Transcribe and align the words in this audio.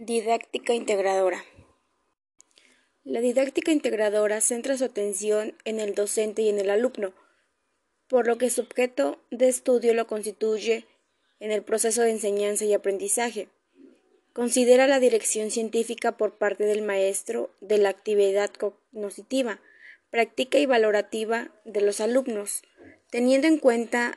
Didáctica 0.00 0.74
integradora. 0.74 1.44
La 3.02 3.20
didáctica 3.20 3.72
integradora 3.72 4.40
centra 4.40 4.78
su 4.78 4.84
atención 4.84 5.56
en 5.64 5.80
el 5.80 5.96
docente 5.96 6.42
y 6.42 6.48
en 6.48 6.60
el 6.60 6.70
alumno, 6.70 7.14
por 8.06 8.28
lo 8.28 8.38
que 8.38 8.48
su 8.48 8.60
objeto 8.60 9.18
de 9.32 9.48
estudio 9.48 9.94
lo 9.94 10.06
constituye 10.06 10.86
en 11.40 11.50
el 11.50 11.64
proceso 11.64 12.02
de 12.02 12.10
enseñanza 12.10 12.64
y 12.64 12.74
aprendizaje. 12.74 13.48
Considera 14.32 14.86
la 14.86 15.00
dirección 15.00 15.50
científica 15.50 16.16
por 16.16 16.38
parte 16.38 16.62
del 16.62 16.82
maestro 16.82 17.50
de 17.60 17.78
la 17.78 17.88
actividad 17.88 18.52
cognitiva, 18.52 19.60
práctica 20.10 20.60
y 20.60 20.66
valorativa 20.66 21.50
de 21.64 21.80
los 21.80 22.00
alumnos, 22.00 22.62
teniendo 23.10 23.48
en 23.48 23.58
cuenta 23.58 24.16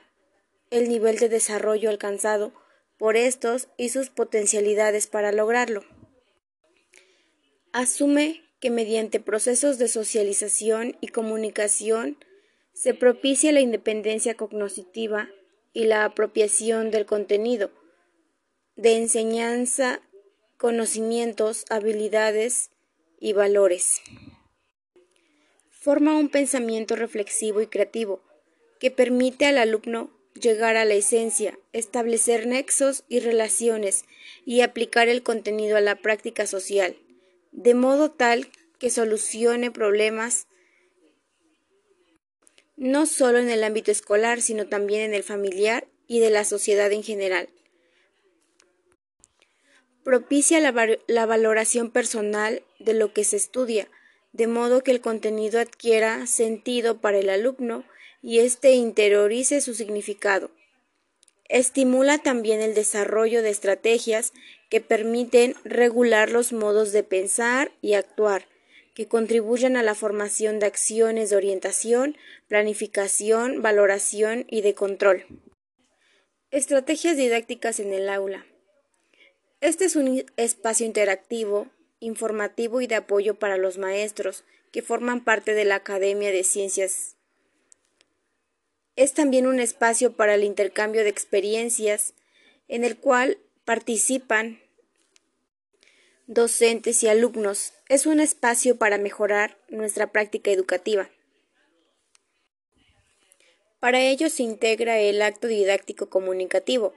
el 0.69 0.89
nivel 0.89 1.17
de 1.17 1.27
desarrollo 1.27 1.89
alcanzado 1.89 2.53
por 3.01 3.17
estos 3.17 3.67
y 3.77 3.89
sus 3.89 4.11
potencialidades 4.11 5.07
para 5.07 5.31
lograrlo. 5.31 5.83
Asume 7.71 8.43
que 8.59 8.69
mediante 8.69 9.19
procesos 9.19 9.79
de 9.79 9.87
socialización 9.87 10.95
y 11.01 11.07
comunicación 11.07 12.23
se 12.73 12.93
propicia 12.93 13.51
la 13.53 13.59
independencia 13.59 14.35
cognitiva 14.35 15.29
y 15.73 15.85
la 15.85 16.05
apropiación 16.05 16.91
del 16.91 17.07
contenido 17.07 17.71
de 18.75 18.97
enseñanza, 18.97 19.99
conocimientos, 20.57 21.65
habilidades 21.71 22.69
y 23.19 23.33
valores. 23.33 23.99
Forma 25.71 26.19
un 26.19 26.29
pensamiento 26.29 26.95
reflexivo 26.95 27.61
y 27.61 27.65
creativo 27.65 28.21
que 28.79 28.91
permite 28.91 29.47
al 29.47 29.57
alumno 29.57 30.20
llegar 30.33 30.77
a 30.77 30.85
la 30.85 30.93
esencia, 30.93 31.57
establecer 31.73 32.47
nexos 32.47 33.03
y 33.09 33.19
relaciones 33.19 34.05
y 34.45 34.61
aplicar 34.61 35.07
el 35.09 35.23
contenido 35.23 35.77
a 35.77 35.81
la 35.81 35.95
práctica 35.95 36.47
social, 36.47 36.95
de 37.51 37.73
modo 37.73 38.11
tal 38.11 38.49
que 38.79 38.89
solucione 38.89 39.71
problemas 39.71 40.47
no 42.81 43.05
solo 43.05 43.37
en 43.37 43.49
el 43.49 43.63
ámbito 43.63 43.91
escolar, 43.91 44.41
sino 44.41 44.67
también 44.67 45.01
en 45.03 45.13
el 45.13 45.21
familiar 45.21 45.87
y 46.07 46.19
de 46.19 46.31
la 46.31 46.43
sociedad 46.45 46.91
en 46.91 47.03
general. 47.03 47.49
Propicia 50.03 50.59
la, 50.59 50.73
la, 51.05 51.25
valoración 51.27 51.91
personal 51.91 52.63
de 52.79 52.95
lo 52.95 53.13
que 53.13 53.23
se 53.23 53.37
estudia, 53.37 53.87
de 54.33 54.47
modo 54.47 54.81
que 54.81 54.89
el 54.89 54.99
contenido 54.99 55.59
adquiera 55.59 56.25
sentido 56.25 56.99
para 56.99 57.19
el 57.19 57.29
alumno 57.29 57.83
y 58.21 58.39
éste 58.39 58.71
interiorice 58.71 59.61
su 59.61 59.73
significado. 59.73 60.51
Estimula 61.49 62.17
también 62.17 62.61
el 62.61 62.73
desarrollo 62.73 63.41
de 63.41 63.49
estrategias 63.49 64.31
que 64.69 64.79
permiten 64.79 65.55
regular 65.65 66.29
los 66.29 66.53
modos 66.53 66.93
de 66.93 67.03
pensar 67.03 67.71
y 67.81 67.93
actuar, 67.93 68.47
que 68.93 69.07
contribuyan 69.07 69.75
a 69.75 69.83
la 69.83 69.95
formación 69.95 70.59
de 70.59 70.67
acciones 70.67 71.29
de 71.29 71.35
orientación, 71.35 72.15
planificación, 72.47 73.61
valoración 73.61 74.45
y 74.49 74.61
de 74.61 74.75
control. 74.75 75.25
Estrategias 76.51 77.17
didácticas 77.17 77.79
en 77.79 77.93
el 77.93 78.09
aula. 78.09 78.45
Este 79.59 79.85
es 79.85 79.95
un 79.95 80.25
espacio 80.37 80.85
interactivo, 80.85 81.67
informativo 81.99 82.81
y 82.81 82.87
de 82.87 82.95
apoyo 82.95 83.35
para 83.35 83.57
los 83.57 83.77
maestros 83.77 84.43
que 84.71 84.81
forman 84.81 85.23
parte 85.23 85.53
de 85.53 85.65
la 85.65 85.75
Academia 85.75 86.31
de 86.31 86.43
Ciencias 86.43 87.15
es 88.95 89.13
también 89.13 89.47
un 89.47 89.59
espacio 89.59 90.13
para 90.13 90.35
el 90.35 90.43
intercambio 90.43 91.03
de 91.03 91.09
experiencias 91.09 92.13
en 92.67 92.83
el 92.83 92.97
cual 92.97 93.37
participan 93.65 94.59
docentes 96.27 97.03
y 97.03 97.07
alumnos. 97.07 97.73
Es 97.89 98.05
un 98.05 98.19
espacio 98.19 98.77
para 98.77 98.97
mejorar 98.97 99.57
nuestra 99.69 100.11
práctica 100.11 100.51
educativa. 100.51 101.09
Para 103.79 104.01
ello 104.01 104.29
se 104.29 104.43
integra 104.43 104.99
el 104.99 105.21
acto 105.21 105.47
didáctico 105.47 106.09
comunicativo. 106.09 106.93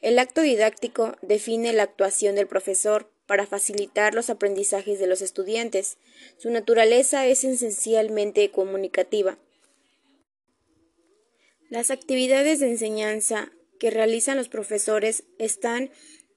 El 0.00 0.18
acto 0.18 0.40
didáctico 0.40 1.16
define 1.20 1.72
la 1.72 1.82
actuación 1.82 2.36
del 2.36 2.46
profesor 2.46 3.10
para 3.26 3.46
facilitar 3.46 4.14
los 4.14 4.30
aprendizajes 4.30 5.00
de 5.00 5.08
los 5.08 5.20
estudiantes. 5.20 5.98
Su 6.38 6.50
naturaleza 6.50 7.26
es 7.26 7.42
esencialmente 7.44 8.50
comunicativa. 8.50 9.36
Las 11.68 11.90
actividades 11.90 12.60
de 12.60 12.70
enseñanza 12.70 13.52
que 13.78 13.90
realizan 13.90 14.38
los 14.38 14.48
profesores 14.48 15.24
están 15.38 15.90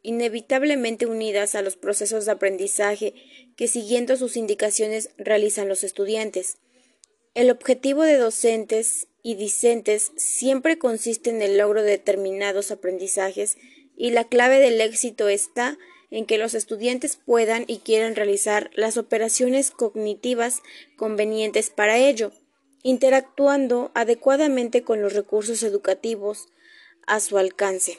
inevitablemente 0.03 1.05
unidas 1.05 1.55
a 1.55 1.61
los 1.61 1.77
procesos 1.77 2.25
de 2.25 2.33
aprendizaje 2.33 3.13
que 3.55 3.69
siguiendo 3.69 4.17
sus 4.17 4.35
indicaciones 4.35 5.09
realizan 5.17 5.69
los 5.69 5.85
estudiantes. 5.85 6.57
El 7.33 7.49
objetivo 7.49 8.03
de 8.03 8.17
docentes 8.17 9.07
y 9.23 9.35
discentes 9.35 10.11
siempre 10.17 10.77
consiste 10.77 11.29
en 11.29 11.41
el 11.41 11.57
logro 11.57 11.81
de 11.81 11.91
determinados 11.91 12.69
aprendizajes 12.71 13.57
y 13.95 14.09
la 14.09 14.27
clave 14.27 14.59
del 14.59 14.81
éxito 14.81 15.29
está 15.29 15.77
en 16.09 16.25
que 16.25 16.37
los 16.37 16.53
estudiantes 16.55 17.15
puedan 17.15 17.63
y 17.67 17.77
quieran 17.77 18.15
realizar 18.15 18.69
las 18.73 18.97
operaciones 18.97 19.71
cognitivas 19.71 20.61
convenientes 20.97 21.69
para 21.69 21.97
ello 21.97 22.33
interactuando 22.83 23.91
adecuadamente 23.93 24.83
con 24.83 25.01
los 25.01 25.13
recursos 25.13 25.63
educativos 25.63 26.49
a 27.07 27.19
su 27.19 27.37
alcance. 27.37 27.97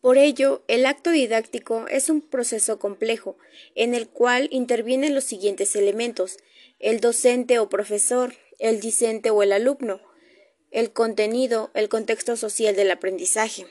Por 0.00 0.18
ello, 0.18 0.62
el 0.66 0.84
acto 0.86 1.10
didáctico 1.10 1.86
es 1.88 2.10
un 2.10 2.22
proceso 2.22 2.78
complejo 2.78 3.36
en 3.74 3.94
el 3.94 4.08
cual 4.08 4.48
intervienen 4.50 5.14
los 5.14 5.24
siguientes 5.24 5.76
elementos 5.76 6.38
el 6.82 6.98
docente 6.98 7.60
o 7.60 7.68
profesor, 7.68 8.34
el 8.58 8.80
discente 8.80 9.30
o 9.30 9.42
el 9.44 9.52
alumno, 9.52 10.00
el 10.72 10.92
contenido, 10.92 11.70
el 11.74 11.88
contexto 11.88 12.36
social 12.36 12.74
del 12.74 12.90
aprendizaje. 12.90 13.66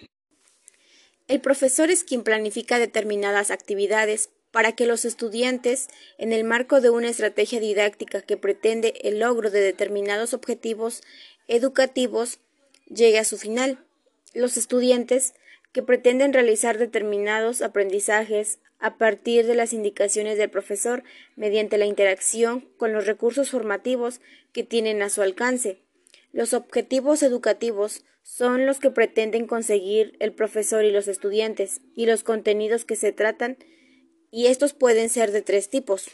El 1.27 1.41
profesor 1.41 1.91
es 1.91 2.05
quien 2.05 2.23
planifica 2.23 2.79
determinadas 2.79 3.51
actividades 3.51 4.29
para 4.51 4.73
que 4.73 4.85
los 4.85 5.05
estudiantes, 5.05 5.87
en 6.17 6.33
el 6.33 6.43
marco 6.43 6.81
de 6.81 6.89
una 6.89 7.09
estrategia 7.09 7.59
didáctica 7.59 8.21
que 8.21 8.37
pretende 8.37 8.93
el 9.01 9.19
logro 9.19 9.49
de 9.49 9.61
determinados 9.61 10.33
objetivos 10.33 11.01
educativos, 11.47 12.39
llegue 12.87 13.19
a 13.19 13.25
su 13.25 13.37
final. 13.37 13.79
Los 14.33 14.57
estudiantes 14.57 15.33
que 15.71 15.81
pretenden 15.81 16.33
realizar 16.33 16.77
determinados 16.77 17.61
aprendizajes 17.61 18.59
a 18.79 18.97
partir 18.97 19.45
de 19.45 19.55
las 19.55 19.73
indicaciones 19.73 20.37
del 20.37 20.49
profesor 20.49 21.03
mediante 21.35 21.77
la 21.77 21.85
interacción 21.85 22.67
con 22.77 22.93
los 22.93 23.05
recursos 23.05 23.51
formativos 23.51 24.19
que 24.51 24.63
tienen 24.63 25.01
a 25.01 25.09
su 25.09 25.21
alcance. 25.21 25.79
Los 26.33 26.53
objetivos 26.53 27.23
educativos 27.23 28.03
son 28.23 28.65
los 28.65 28.79
que 28.79 28.91
pretenden 28.91 29.47
conseguir 29.47 30.15
el 30.19 30.33
profesor 30.33 30.83
y 30.83 30.91
los 30.91 31.07
estudiantes, 31.07 31.81
y 31.95 32.05
los 32.05 32.23
contenidos 32.23 32.85
que 32.85 32.95
se 32.95 33.11
tratan 33.11 33.57
y 34.31 34.47
estos 34.47 34.73
pueden 34.73 35.09
ser 35.09 35.31
de 35.31 35.41
tres 35.41 35.69
tipos. 35.69 36.09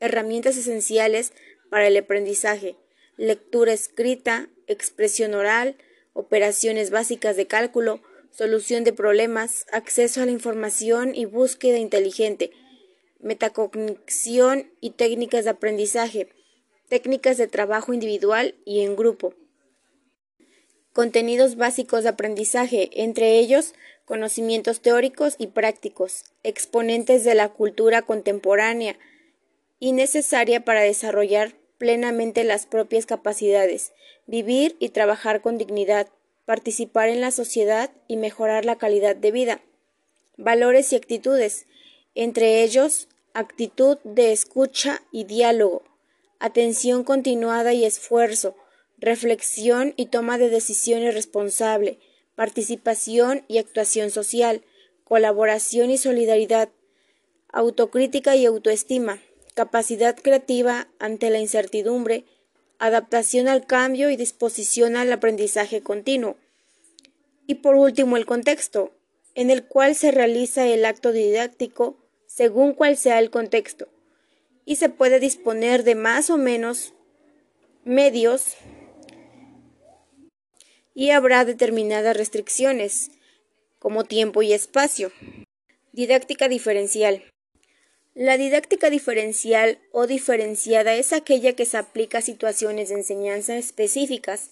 Herramientas 0.00 0.56
esenciales 0.56 1.32
para 1.70 1.86
el 1.86 1.96
aprendizaje, 1.96 2.76
lectura 3.16 3.72
escrita, 3.72 4.48
expresión 4.66 5.34
oral, 5.34 5.76
operaciones 6.12 6.90
básicas 6.90 7.36
de 7.36 7.46
cálculo, 7.46 8.00
solución 8.32 8.84
de 8.84 8.92
problemas, 8.92 9.66
acceso 9.72 10.20
a 10.20 10.26
la 10.26 10.32
información 10.32 11.14
y 11.14 11.24
búsqueda 11.24 11.78
inteligente, 11.78 12.50
metacognición 13.20 14.70
y 14.80 14.90
técnicas 14.90 15.44
de 15.44 15.50
aprendizaje, 15.50 16.28
técnicas 16.88 17.36
de 17.38 17.46
trabajo 17.46 17.92
individual 17.92 18.54
y 18.64 18.80
en 18.80 18.96
grupo. 18.96 19.34
Contenidos 20.92 21.56
básicos 21.56 22.02
de 22.02 22.08
aprendizaje, 22.08 22.90
entre 22.94 23.38
ellos 23.38 23.74
conocimientos 24.10 24.80
teóricos 24.80 25.36
y 25.38 25.46
prácticos, 25.46 26.24
exponentes 26.42 27.22
de 27.22 27.36
la 27.36 27.48
cultura 27.48 28.02
contemporánea 28.02 28.98
y 29.78 29.92
necesaria 29.92 30.64
para 30.64 30.80
desarrollar 30.80 31.54
plenamente 31.78 32.42
las 32.42 32.66
propias 32.66 33.06
capacidades, 33.06 33.92
vivir 34.26 34.74
y 34.80 34.88
trabajar 34.88 35.42
con 35.42 35.58
dignidad, 35.58 36.08
participar 36.44 37.08
en 37.08 37.20
la 37.20 37.30
sociedad 37.30 37.92
y 38.08 38.16
mejorar 38.16 38.64
la 38.64 38.78
calidad 38.78 39.14
de 39.14 39.30
vida. 39.30 39.60
Valores 40.36 40.92
y 40.92 40.96
actitudes, 40.96 41.66
entre 42.16 42.64
ellos 42.64 43.06
actitud 43.32 43.98
de 44.02 44.32
escucha 44.32 45.02
y 45.12 45.22
diálogo, 45.22 45.84
atención 46.40 47.04
continuada 47.04 47.74
y 47.74 47.84
esfuerzo, 47.84 48.56
reflexión 48.98 49.94
y 49.96 50.06
toma 50.06 50.36
de 50.36 50.50
decisiones 50.50 51.14
responsable, 51.14 52.00
participación 52.40 53.44
y 53.48 53.58
actuación 53.58 54.10
social, 54.10 54.62
colaboración 55.04 55.90
y 55.90 55.98
solidaridad, 55.98 56.70
autocrítica 57.52 58.34
y 58.34 58.46
autoestima, 58.46 59.20
capacidad 59.52 60.16
creativa 60.16 60.88
ante 60.98 61.28
la 61.28 61.38
incertidumbre, 61.38 62.24
adaptación 62.78 63.46
al 63.46 63.66
cambio 63.66 64.08
y 64.08 64.16
disposición 64.16 64.96
al 64.96 65.12
aprendizaje 65.12 65.82
continuo. 65.82 66.38
Y 67.46 67.56
por 67.56 67.74
último, 67.74 68.16
el 68.16 68.24
contexto. 68.24 68.94
en 69.34 69.50
el 69.50 69.66
cual 69.66 69.94
se 69.94 70.10
realiza 70.10 70.66
el 70.66 70.86
acto 70.86 71.12
didáctico 71.12 71.98
según 72.24 72.72
cual 72.72 72.96
sea 72.96 73.18
el 73.18 73.28
contexto, 73.28 73.86
y 74.64 74.76
se 74.76 74.88
puede 74.88 75.20
disponer 75.20 75.84
de 75.84 75.94
más 75.94 76.30
o 76.30 76.38
menos 76.38 76.94
medios 77.84 78.56
y 80.94 81.10
habrá 81.10 81.44
determinadas 81.44 82.16
restricciones, 82.16 83.10
como 83.78 84.04
tiempo 84.04 84.42
y 84.42 84.52
espacio. 84.52 85.12
Didáctica 85.92 86.48
diferencial. 86.48 87.24
La 88.14 88.36
didáctica 88.36 88.90
diferencial 88.90 89.78
o 89.92 90.06
diferenciada 90.06 90.94
es 90.94 91.12
aquella 91.12 91.54
que 91.54 91.64
se 91.64 91.76
aplica 91.76 92.18
a 92.18 92.22
situaciones 92.22 92.88
de 92.88 92.96
enseñanza 92.96 93.56
específicas, 93.56 94.50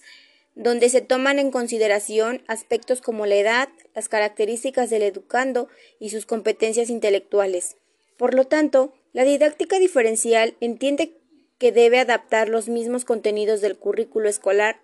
donde 0.55 0.89
se 0.89 1.01
toman 1.01 1.39
en 1.39 1.51
consideración 1.51 2.41
aspectos 2.47 3.01
como 3.01 3.25
la 3.25 3.35
edad, 3.35 3.69
las 3.93 4.09
características 4.09 4.89
del 4.89 5.03
educando 5.03 5.67
y 5.99 6.09
sus 6.09 6.25
competencias 6.25 6.89
intelectuales. 6.89 7.75
Por 8.17 8.33
lo 8.33 8.45
tanto, 8.45 8.93
la 9.13 9.23
didáctica 9.23 9.79
diferencial 9.79 10.55
entiende 10.59 11.13
que 11.57 11.71
debe 11.71 11.99
adaptar 11.99 12.49
los 12.49 12.69
mismos 12.69 13.05
contenidos 13.05 13.61
del 13.61 13.77
currículo 13.77 14.29
escolar 14.29 14.81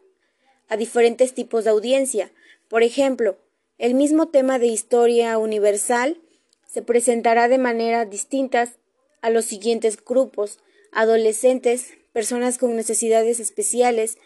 a 0.69 0.77
diferentes 0.77 1.33
tipos 1.33 1.63
de 1.63 1.69
audiencia. 1.71 2.31
Por 2.67 2.83
ejemplo, 2.83 3.38
el 3.77 3.94
mismo 3.94 4.29
tema 4.29 4.59
de 4.59 4.67
historia 4.67 5.38
universal 5.38 6.21
se 6.67 6.81
presentará 6.81 7.47
de 7.47 7.57
manera 7.57 8.06
distintas 8.06 8.77
a 9.21 9.29
los 9.29 9.45
siguientes 9.45 10.03
grupos 10.03 10.59
adolescentes, 10.91 11.94
personas 12.13 12.57
con 12.57 12.75
necesidades 12.75 13.39
especiales, 13.39 14.17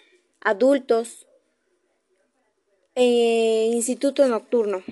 adultos, 0.42 1.26
e 2.96 3.72
instituto 3.74 4.28
nocturno. 4.28 4.84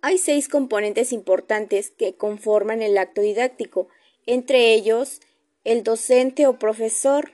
Hay 0.00 0.18
seis 0.18 0.48
componentes 0.48 1.12
importantes 1.12 1.90
que 1.90 2.14
conforman 2.14 2.82
el 2.82 2.96
acto 2.98 3.20
didáctico, 3.20 3.88
entre 4.26 4.72
ellos 4.72 5.20
el 5.64 5.82
docente 5.82 6.46
o 6.46 6.58
profesor, 6.58 7.32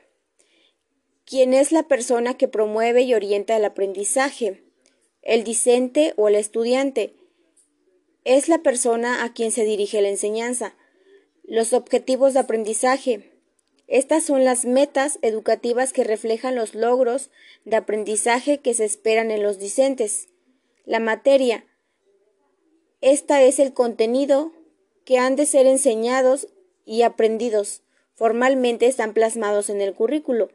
quien 1.32 1.54
es 1.54 1.72
la 1.72 1.84
persona 1.84 2.36
que 2.36 2.46
promueve 2.46 3.00
y 3.04 3.14
orienta 3.14 3.56
el 3.56 3.64
aprendizaje. 3.64 4.62
El 5.22 5.44
discente 5.44 6.12
o 6.18 6.28
el 6.28 6.34
estudiante 6.34 7.14
es 8.24 8.50
la 8.50 8.58
persona 8.58 9.24
a 9.24 9.32
quien 9.32 9.50
se 9.50 9.64
dirige 9.64 10.02
la 10.02 10.10
enseñanza. 10.10 10.76
Los 11.42 11.72
objetivos 11.72 12.34
de 12.34 12.40
aprendizaje. 12.40 13.32
Estas 13.86 14.24
son 14.24 14.44
las 14.44 14.66
metas 14.66 15.18
educativas 15.22 15.94
que 15.94 16.04
reflejan 16.04 16.54
los 16.54 16.74
logros 16.74 17.30
de 17.64 17.76
aprendizaje 17.76 18.58
que 18.58 18.74
se 18.74 18.84
esperan 18.84 19.30
en 19.30 19.42
los 19.42 19.58
discentes. 19.58 20.28
La 20.84 21.00
materia. 21.00 21.64
Esta 23.00 23.42
es 23.42 23.58
el 23.58 23.72
contenido 23.72 24.52
que 25.06 25.16
han 25.16 25.36
de 25.36 25.46
ser 25.46 25.64
enseñados 25.64 26.48
y 26.84 27.00
aprendidos. 27.00 27.80
Formalmente 28.16 28.86
están 28.86 29.14
plasmados 29.14 29.70
en 29.70 29.80
el 29.80 29.94
currículo. 29.94 30.50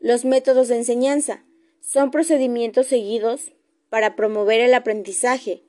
Los 0.00 0.24
métodos 0.24 0.68
de 0.68 0.76
enseñanza 0.76 1.44
son 1.80 2.10
procedimientos 2.10 2.86
seguidos 2.86 3.52
para 3.88 4.16
promover 4.16 4.60
el 4.60 4.74
aprendizaje. 4.74 5.62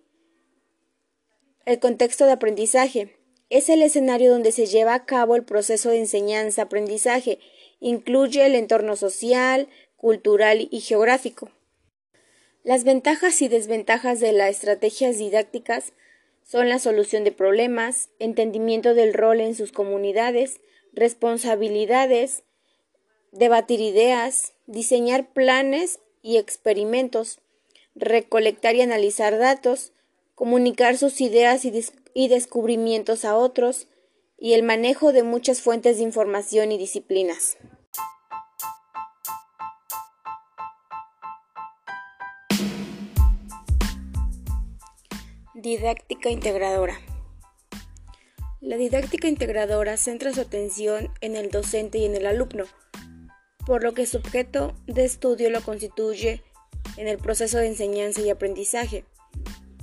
El 1.66 1.80
contexto 1.80 2.26
de 2.26 2.32
aprendizaje 2.32 3.18
es 3.50 3.70
el 3.70 3.82
escenario 3.82 4.32
donde 4.32 4.52
se 4.52 4.66
lleva 4.66 4.94
a 4.94 5.06
cabo 5.06 5.36
el 5.36 5.44
proceso 5.44 5.90
de 5.90 6.00
enseñanza-aprendizaje. 6.00 7.40
Incluye 7.80 8.46
el 8.46 8.56
entorno 8.56 8.96
social, 8.96 9.70
cultural 9.96 10.68
y 10.72 10.82
geográfico. 10.82 11.52
Las 12.64 12.84
ventajas 12.84 13.42
y 13.42 13.48
desventajas 13.48 14.20
de 14.20 14.34
las 14.34 14.50
estrategias 14.50 15.18
didácticas 15.18 15.94
son 16.44 16.70
la 16.70 16.80
solución 16.80 17.24
de 17.24 17.32
problemas, 17.32 18.10
entendimiento 18.20 18.94
del 18.94 19.14
rol 19.14 19.42
en 19.42 19.56
sus 19.56 19.72
comunidades, 19.72 20.60
responsabilidades, 20.94 22.44
debatir 23.38 23.82
ideas, 23.82 24.54
diseñar 24.66 25.32
planes 25.32 26.00
y 26.22 26.38
experimentos, 26.38 27.40
recolectar 27.96 28.76
y 28.76 28.82
analizar 28.82 29.38
datos, 29.38 29.94
comunicar 30.36 30.98
sus 30.98 31.22
ideas 31.22 31.64
y, 31.66 32.28
descubrimientos 32.28 33.26
a 33.26 33.36
otros, 33.36 33.88
y 34.40 34.54
el 34.54 34.64
manejo 34.64 35.14
de 35.14 35.24
muchas 35.24 35.62
fuentes 35.62 35.98
de 35.98 36.04
información 36.04 36.72
y 36.72 36.78
disciplinas. 36.78 37.58
Didáctica 45.56 46.30
integradora. 46.30 47.00
La 48.62 48.78
didáctica 48.78 49.28
integradora 49.28 49.98
centra 49.98 50.34
su 50.34 50.42
atención 50.42 51.12
en 51.22 51.36
el 51.36 51.50
docente 51.50 51.98
y 52.00 52.06
en 52.06 52.16
el 52.16 52.26
alumno, 52.26 52.66
por 53.68 53.84
lo 53.84 53.94
que 53.94 54.06
su 54.06 54.18
objeto 54.18 54.74
de 54.88 55.04
estudio 55.04 55.50
lo 55.50 55.62
constituye 55.62 56.42
en 56.96 57.10
el 57.10 57.18
proceso 57.18 57.58
de 57.58 57.68
enseñanza 57.68 58.22
y 58.22 58.30
aprendizaje. 58.30 59.04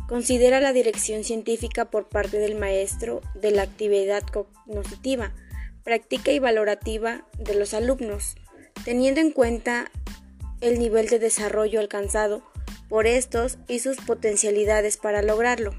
Considera 0.09 0.59
la 0.59 0.73
dirección 0.73 1.23
científica 1.23 1.91
por 1.91 2.09
parte 2.09 2.39
del 2.39 2.59
maestro 2.59 3.21
de 3.35 3.51
la 3.51 3.61
actividad 3.61 4.23
cognitiva, 4.23 5.35
práctica 5.83 6.33
y 6.33 6.39
valorativa 6.39 7.29
de 7.39 7.57
los 7.57 7.75
alumnos, 7.75 8.37
teniendo 8.87 9.21
en 9.21 9.33
cuenta 9.33 9.91
el 10.63 10.79
nivel 10.79 11.09
de 11.09 11.19
desarrollo 11.19 11.79
alcanzado 11.79 12.43
por 12.89 13.07
estos 13.07 13.59
y 13.69 13.81
sus 13.81 13.99
potencialidades 13.99 14.97
para 14.97 15.21
lograrlo. 15.21 15.75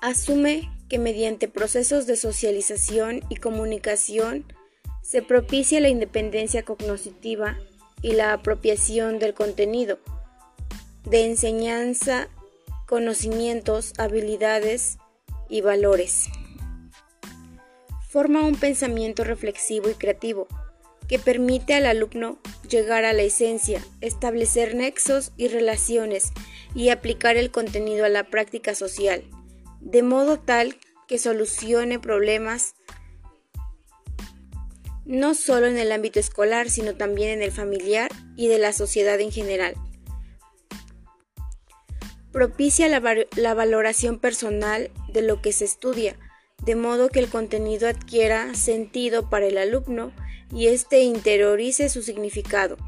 Asume 0.00 0.70
que 0.88 1.00
mediante 1.00 1.48
procesos 1.48 2.06
de 2.06 2.14
socialización 2.14 3.22
y 3.28 3.36
comunicación 3.36 4.46
se 5.02 5.22
propicia 5.22 5.80
la 5.80 5.88
independencia 5.88 6.62
cognitiva 6.62 7.58
y 8.00 8.12
la 8.12 8.32
apropiación 8.32 9.18
del 9.18 9.34
contenido 9.34 9.98
de 11.04 11.26
enseñanza, 11.26 12.28
conocimientos, 12.86 13.92
habilidades 13.98 14.98
y 15.48 15.60
valores. 15.60 16.28
Forma 18.08 18.46
un 18.46 18.56
pensamiento 18.56 19.24
reflexivo 19.24 19.90
y 19.90 19.94
creativo 19.94 20.46
que 21.08 21.18
permite 21.18 21.74
al 21.74 21.86
alumno 21.86 22.38
llegar 22.68 23.04
a 23.04 23.12
la 23.12 23.22
esencia, 23.22 23.82
establecer 24.00 24.74
nexos 24.74 25.32
y 25.36 25.48
relaciones 25.48 26.32
y 26.74 26.90
aplicar 26.90 27.36
el 27.36 27.50
contenido 27.50 28.04
a 28.04 28.08
la 28.08 28.24
práctica 28.24 28.74
social, 28.74 29.24
de 29.80 30.02
modo 30.02 30.38
tal 30.38 30.76
que 31.08 31.18
solucione 31.18 31.98
problemas 31.98 32.74
no 35.04 35.34
solo 35.34 35.66
en 35.66 35.78
el 35.78 35.92
ámbito 35.92 36.20
escolar, 36.20 36.70
sino 36.70 36.94
también 36.94 37.30
en 37.30 37.42
el 37.42 37.52
familiar 37.52 38.10
y 38.36 38.48
de 38.48 38.58
la 38.58 38.72
sociedad 38.72 39.20
en 39.20 39.32
general. 39.32 39.74
Propicia 42.32 42.88
la, 42.88 43.54
valoración 43.54 44.18
personal 44.18 44.90
de 45.12 45.22
lo 45.22 45.42
que 45.42 45.52
se 45.52 45.66
estudia, 45.66 46.16
de 46.64 46.76
modo 46.76 47.08
que 47.08 47.18
el 47.18 47.28
contenido 47.28 47.88
adquiera 47.88 48.54
sentido 48.54 49.28
para 49.28 49.46
el 49.46 49.58
alumno 49.58 50.12
y 50.50 50.68
éste 50.68 51.00
interiorice 51.00 51.88
su 51.88 52.02
significado. 52.02 52.78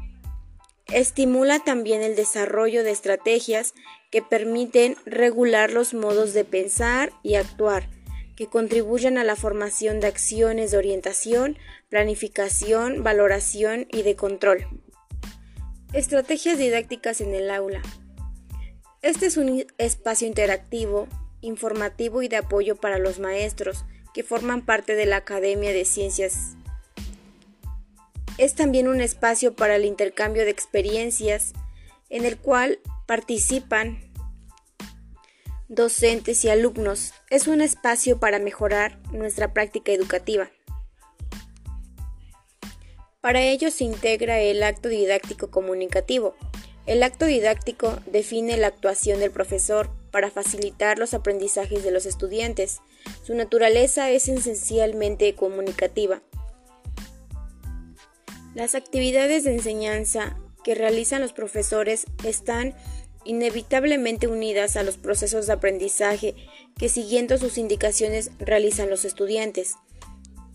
Estimula 0.87 1.63
también 1.63 2.01
el 2.01 2.15
desarrollo 2.15 2.83
de 2.83 2.91
estrategias 2.91 3.73
que 4.11 4.21
permiten 4.21 4.95
regular 5.05 5.71
los 5.71 5.93
modos 5.93 6.33
de 6.33 6.45
pensar 6.45 7.11
y 7.21 7.35
actuar, 7.35 7.89
que 8.35 8.47
contribuyan 8.47 9.17
a 9.17 9.23
la 9.23 9.35
formación 9.35 9.99
de 9.99 10.07
acciones 10.07 10.71
de 10.71 10.77
orientación, 10.77 11.57
planificación, 11.89 13.03
valoración 13.03 13.87
y 13.91 14.01
de 14.03 14.15
control. 14.15 14.67
Estrategias 15.93 16.57
didácticas 16.57 17.21
en 17.21 17.33
el 17.33 17.49
aula. 17.49 17.81
Este 19.01 19.27
es 19.27 19.37
un 19.37 19.65
espacio 19.77 20.27
interactivo, 20.27 21.07
informativo 21.41 22.21
y 22.21 22.27
de 22.27 22.37
apoyo 22.37 22.75
para 22.75 22.97
los 22.97 23.19
maestros 23.19 23.85
que 24.13 24.23
forman 24.23 24.65
parte 24.65 24.95
de 24.95 25.05
la 25.05 25.17
Academia 25.17 25.71
de 25.71 25.85
Ciencias. 25.85 26.55
Es 28.37 28.55
también 28.55 28.87
un 28.87 28.99
espacio 28.99 29.55
para 29.55 29.75
el 29.75 29.85
intercambio 29.85 30.43
de 30.43 30.51
experiencias 30.51 31.53
en 32.09 32.25
el 32.25 32.37
cual 32.37 32.79
participan 33.05 34.04
docentes 35.67 36.45
y 36.45 36.49
alumnos. 36.49 37.13
Es 37.29 37.47
un 37.47 37.61
espacio 37.61 38.19
para 38.19 38.39
mejorar 38.39 38.99
nuestra 39.11 39.53
práctica 39.53 39.91
educativa. 39.91 40.49
Para 43.21 43.41
ello 43.41 43.71
se 43.71 43.83
integra 43.83 44.39
el 44.39 44.61
acto 44.61 44.89
didáctico 44.89 45.49
comunicativo. 45.49 46.35
El 46.85 47.01
acto 47.01 47.25
didáctico 47.25 47.97
define 48.05 48.57
la 48.57 48.67
actuación 48.67 49.19
del 49.19 49.31
profesor 49.31 49.89
para 50.11 50.29
facilitar 50.29 50.99
los 50.99 51.15
aprendizajes 51.15 51.83
de 51.83 51.89
los 51.89 52.05
estudiantes. 52.05 52.81
Su 53.23 53.33
naturaleza 53.33 54.11
es 54.11 54.29
esencialmente 54.29 55.33
comunicativa. 55.33 56.21
Las 58.53 58.75
actividades 58.75 59.43
de 59.43 59.53
enseñanza 59.53 60.37
que 60.63 60.75
realizan 60.75 61.21
los 61.21 61.33
profesores 61.33 62.05
están 62.23 62.75
inevitablemente 63.25 64.27
unidas 64.27 64.77
a 64.77 64.83
los 64.83 64.97
procesos 64.97 65.47
de 65.47 65.53
aprendizaje 65.53 66.35
que 66.77 66.89
siguiendo 66.89 67.37
sus 67.37 67.57
indicaciones 67.57 68.31
realizan 68.39 68.89
los 68.89 69.03
estudiantes. 69.03 69.75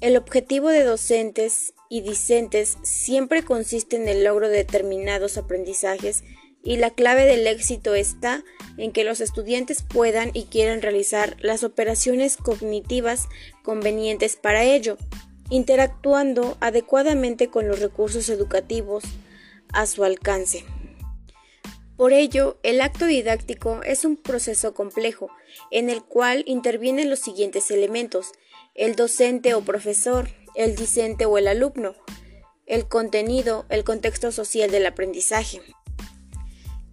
El 0.00 0.17
objetivo 0.17 0.69
de 0.69 0.85
docentes 0.85 1.75
y 1.91 2.00
discentes 2.00 2.79
siempre 2.83 3.43
consiste 3.43 3.97
en 3.97 4.09
el 4.09 4.25
logro 4.25 4.49
de 4.49 4.59
determinados 4.59 5.37
aprendizajes 5.37 6.25
y 6.62 6.77
la 6.77 6.91
clave 6.91 7.25
del 7.25 7.47
éxito 7.47 7.95
está 7.95 8.45
en 8.77 8.93
que 8.93 9.05
los 9.05 9.21
estudiantes 9.21 9.83
puedan 9.83 10.31
y 10.33 10.45
quieran 10.45 10.83
realizar 10.83 11.37
las 11.41 11.65
operaciones 11.65 12.37
cognitivas 12.37 13.29
convenientes 13.62 14.37
para 14.37 14.65
ello, 14.65 14.97
interactuando 15.49 16.57
adecuadamente 16.61 17.49
con 17.49 17.67
los 17.67 17.81
recursos 17.81 18.29
educativos 18.29 19.05
a 19.73 19.87
su 19.87 20.05
alcance. 20.05 20.65
Por 22.00 22.14
ello, 22.14 22.57
el 22.62 22.80
acto 22.80 23.04
didáctico 23.04 23.83
es 23.83 24.07
un 24.07 24.16
proceso 24.16 24.73
complejo 24.73 25.28
en 25.71 25.90
el 25.90 26.02
cual 26.02 26.45
intervienen 26.47 27.11
los 27.11 27.19
siguientes 27.19 27.71
elementos, 27.71 28.33
el 28.75 28.97
docente 28.97 29.52
o 29.52 29.61
profesor, 29.61 30.30
el 30.54 30.76
discente 30.76 31.26
o 31.26 31.37
el 31.37 31.47
alumno, 31.47 31.95
el 32.64 32.88
contenido, 32.88 33.66
el 33.69 33.85
contexto 33.85 34.33
social 34.33 34.71
del 34.71 34.87
aprendizaje. 34.87 35.61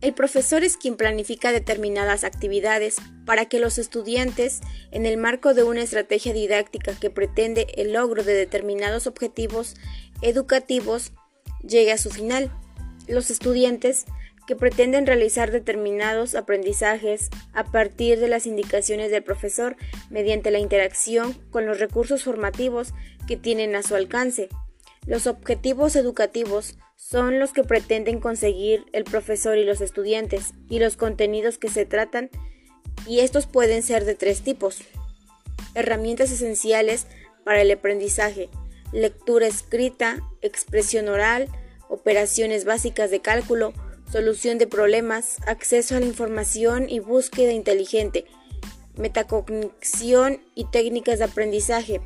El 0.01 0.13
profesor 0.13 0.65
es 0.65 0.75
quien 0.75 0.97
planifica 0.97 1.53
determinadas 1.53 2.25
actividades 2.25 2.97
para 3.25 3.45
que 3.45 3.61
los 3.61 3.77
estudiantes, 3.77 4.59
en 4.91 5.05
el 5.05 5.15
marco 5.15 5.53
de 5.53 5.63
una 5.63 5.83
estrategia 5.83 6.33
didáctica 6.33 6.99
que 6.99 7.09
pretende 7.09 7.67
el 7.77 7.93
logro 7.93 8.25
de 8.25 8.33
determinados 8.33 9.07
objetivos 9.07 9.75
educativos, 10.21 11.13
llegue 11.65 11.93
a 11.93 11.97
su 11.97 12.09
final. 12.09 12.51
Los 13.07 13.31
estudiantes 13.31 14.03
que 14.47 14.55
pretenden 14.55 15.05
realizar 15.05 15.51
determinados 15.51 16.33
aprendizajes 16.33 17.29
a 17.53 17.65
partir 17.65 18.19
de 18.19 18.29
las 18.29 18.47
indicaciones 18.47 19.11
del 19.11 19.21
profesor 19.21 19.75
mediante 20.09 20.49
la 20.49 20.59
interacción 20.59 21.33
con 21.51 21.65
los 21.65 21.79
recursos 21.79 22.23
formativos 22.23 22.93
que 23.27 23.35
tienen 23.35 23.75
a 23.75 23.83
su 23.83 23.93
alcance. 23.95 24.47
Los 25.05 25.27
objetivos 25.27 25.95
educativos 25.95 26.77
son 26.95 27.39
los 27.39 27.51
que 27.51 27.63
pretenden 27.63 28.19
conseguir 28.19 28.85
el 28.93 29.03
profesor 29.03 29.57
y 29.57 29.65
los 29.65 29.81
estudiantes 29.81 30.53
y 30.69 30.79
los 30.79 30.97
contenidos 30.97 31.57
que 31.57 31.69
se 31.69 31.85
tratan 31.85 32.29
y 33.05 33.19
estos 33.19 33.47
pueden 33.47 33.83
ser 33.83 34.05
de 34.05 34.15
tres 34.15 34.41
tipos. 34.41 34.79
Herramientas 35.75 36.31
esenciales 36.31 37.05
para 37.43 37.61
el 37.61 37.71
aprendizaje, 37.71 38.49
lectura 38.93 39.45
escrita, 39.45 40.21
expresión 40.41 41.09
oral, 41.09 41.49
operaciones 41.89 42.65
básicas 42.65 43.11
de 43.11 43.21
cálculo, 43.21 43.73
solución 44.11 44.57
de 44.57 44.67
problemas, 44.67 45.37
acceso 45.47 45.95
a 45.95 45.99
la 45.99 46.05
información 46.05 46.89
y 46.89 46.99
búsqueda 46.99 47.51
inteligente, 47.51 48.25
metacognición 48.95 50.41
y 50.55 50.65
técnicas 50.65 51.19
de 51.19 51.25
aprendizaje, 51.25 52.01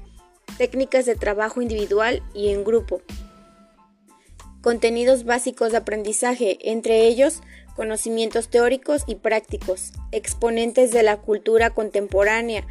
técnicas 0.57 1.05
de 1.05 1.15
trabajo 1.15 1.61
individual 1.61 2.23
y 2.33 2.49
en 2.49 2.63
grupo. 2.63 3.01
Contenidos 4.61 5.23
básicos 5.23 5.71
de 5.71 5.77
aprendizaje, 5.77 6.57
entre 6.69 7.07
ellos 7.07 7.41
conocimientos 7.75 8.49
teóricos 8.49 9.03
y 9.07 9.15
prácticos, 9.15 9.93
exponentes 10.11 10.91
de 10.91 11.03
la 11.03 11.17
cultura 11.17 11.71
contemporánea 11.71 12.67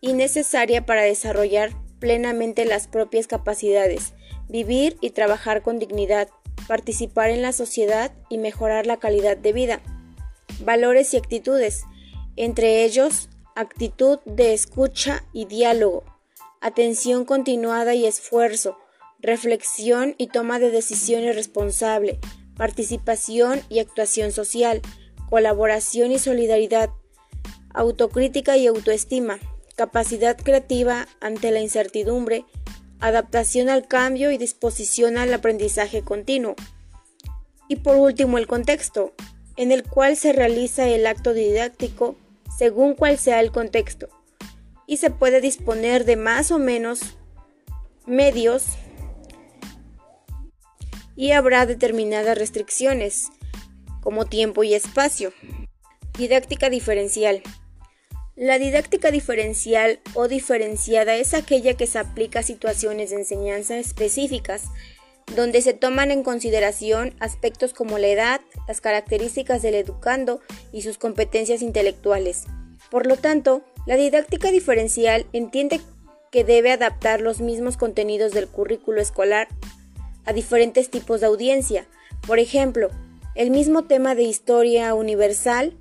y 0.00 0.12
necesaria 0.12 0.84
para 0.86 1.02
desarrollar 1.02 1.70
plenamente 2.00 2.64
las 2.64 2.88
propias 2.88 3.26
capacidades, 3.26 4.12
vivir 4.48 4.96
y 5.00 5.10
trabajar 5.10 5.62
con 5.62 5.78
dignidad, 5.78 6.28
participar 6.66 7.30
en 7.30 7.42
la 7.42 7.52
sociedad 7.52 8.12
y 8.28 8.38
mejorar 8.38 8.86
la 8.86 8.98
calidad 8.98 9.36
de 9.36 9.52
vida. 9.52 9.80
Valores 10.64 11.14
y 11.14 11.16
actitudes, 11.16 11.84
entre 12.36 12.84
ellos 12.84 13.28
actitud 13.54 14.18
de 14.24 14.52
escucha 14.52 15.24
y 15.32 15.44
diálogo, 15.44 16.04
atención 16.60 17.24
continuada 17.24 17.94
y 17.94 18.06
esfuerzo, 18.06 18.76
reflexión 19.20 20.14
y 20.18 20.26
toma 20.26 20.58
de 20.58 20.70
decisiones 20.70 21.36
responsable, 21.36 22.18
participación 22.56 23.60
y 23.68 23.78
actuación 23.78 24.32
social, 24.32 24.82
colaboración 25.30 26.12
y 26.12 26.18
solidaridad, 26.18 26.90
autocrítica 27.72 28.56
y 28.56 28.66
autoestima, 28.66 29.38
capacidad 29.76 30.36
creativa 30.36 31.06
ante 31.20 31.50
la 31.50 31.60
incertidumbre, 31.60 32.44
adaptación 33.06 33.68
al 33.68 33.86
cambio 33.86 34.30
y 34.30 34.38
disposición 34.38 35.18
al 35.18 35.32
aprendizaje 35.34 36.02
continuo. 36.02 36.54
Y 37.68 37.76
por 37.76 37.96
último, 37.96 38.38
el 38.38 38.46
contexto, 38.46 39.12
en 39.56 39.72
el 39.72 39.84
cual 39.84 40.16
se 40.16 40.32
realiza 40.32 40.88
el 40.88 41.06
acto 41.06 41.34
didáctico 41.34 42.16
según 42.56 42.94
cual 42.94 43.18
sea 43.18 43.40
el 43.40 43.50
contexto, 43.50 44.08
y 44.86 44.98
se 44.98 45.10
puede 45.10 45.40
disponer 45.40 46.04
de 46.04 46.16
más 46.16 46.50
o 46.50 46.58
menos 46.58 47.00
medios 48.06 48.64
y 51.16 51.32
habrá 51.32 51.66
determinadas 51.66 52.38
restricciones, 52.38 53.30
como 54.00 54.26
tiempo 54.26 54.64
y 54.64 54.74
espacio. 54.74 55.32
Didáctica 56.16 56.70
diferencial. 56.70 57.42
La 58.36 58.58
didáctica 58.58 59.12
diferencial 59.12 60.00
o 60.14 60.26
diferenciada 60.26 61.14
es 61.14 61.34
aquella 61.34 61.74
que 61.74 61.86
se 61.86 62.00
aplica 62.00 62.40
a 62.40 62.42
situaciones 62.42 63.10
de 63.10 63.16
enseñanza 63.16 63.78
específicas, 63.78 64.64
donde 65.36 65.62
se 65.62 65.72
toman 65.72 66.10
en 66.10 66.24
consideración 66.24 67.14
aspectos 67.20 67.72
como 67.72 67.96
la 67.96 68.08
edad, 68.08 68.40
las 68.66 68.80
características 68.80 69.62
del 69.62 69.76
educando 69.76 70.40
y 70.72 70.82
sus 70.82 70.98
competencias 70.98 71.62
intelectuales. 71.62 72.46
Por 72.90 73.06
lo 73.06 73.16
tanto, 73.16 73.62
la 73.86 73.94
didáctica 73.94 74.50
diferencial 74.50 75.26
entiende 75.32 75.80
que 76.32 76.42
debe 76.42 76.72
adaptar 76.72 77.20
los 77.20 77.40
mismos 77.40 77.76
contenidos 77.76 78.32
del 78.32 78.48
currículo 78.48 79.00
escolar 79.00 79.46
a 80.24 80.32
diferentes 80.32 80.90
tipos 80.90 81.20
de 81.20 81.26
audiencia. 81.26 81.86
Por 82.26 82.40
ejemplo, 82.40 82.90
el 83.36 83.50
mismo 83.50 83.84
tema 83.84 84.16
de 84.16 84.24
historia 84.24 84.92
universal 84.94 85.76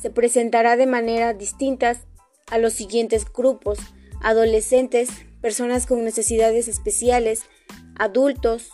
se 0.00 0.10
presentará 0.10 0.76
de 0.76 0.86
manera 0.86 1.34
distintas 1.34 2.00
a 2.50 2.58
los 2.58 2.72
siguientes 2.72 3.30
grupos, 3.30 3.78
adolescentes, 4.22 5.08
personas 5.40 5.86
con 5.86 6.04
necesidades 6.04 6.68
especiales, 6.68 7.42
adultos, 7.98 8.70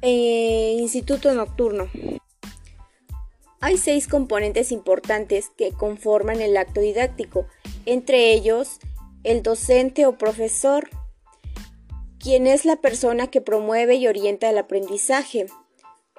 e 0.00 0.76
instituto 0.78 1.34
nocturno. 1.34 1.88
Hay 3.60 3.76
seis 3.76 4.06
componentes 4.06 4.70
importantes 4.70 5.50
que 5.56 5.72
conforman 5.72 6.40
el 6.40 6.56
acto 6.56 6.80
didáctico, 6.80 7.46
entre 7.86 8.32
ellos 8.32 8.78
el 9.24 9.42
docente 9.42 10.06
o 10.06 10.16
profesor, 10.16 10.88
quien 12.20 12.46
es 12.46 12.64
la 12.64 12.76
persona 12.76 13.26
que 13.26 13.40
promueve 13.40 13.96
y 13.96 14.06
orienta 14.06 14.48
el 14.48 14.58
aprendizaje, 14.58 15.46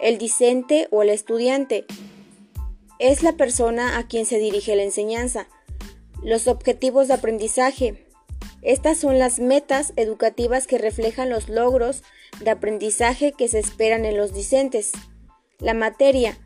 el 0.02 0.18
discente 0.18 0.88
o 0.92 1.02
el 1.02 1.10
estudiante, 1.10 1.86
es 3.00 3.24
la 3.24 3.34
persona 3.34 3.98
a 3.98 4.08
quien 4.08 4.26
se 4.26 4.38
dirige 4.38 4.76
la 4.76 4.84
enseñanza. 4.84 5.48
Los 6.22 6.48
objetivos 6.48 7.08
de 7.08 7.14
aprendizaje. 7.14 8.06
Estas 8.62 8.98
son 8.98 9.18
las 9.18 9.40
metas 9.40 9.94
educativas 9.96 10.68
que 10.68 10.78
reflejan 10.78 11.30
los 11.30 11.48
logros 11.48 12.04
de 12.42 12.50
aprendizaje 12.50 13.32
que 13.32 13.48
se 13.48 13.60
esperan 13.60 14.04
en 14.04 14.18
los 14.18 14.34
discentes. 14.34 14.92
La 15.60 15.74
materia. 15.74 16.38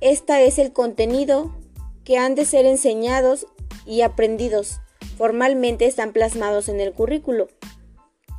Esta 0.00 0.42
es 0.42 0.58
el 0.58 0.72
contenido 0.72 1.56
que 2.04 2.18
han 2.18 2.34
de 2.34 2.44
ser 2.44 2.66
enseñados 2.66 3.46
y 3.86 4.02
aprendidos. 4.02 4.80
Formalmente 5.16 5.86
están 5.86 6.12
plasmados 6.12 6.68
en 6.68 6.80
el 6.80 6.92
currículo. 6.92 7.48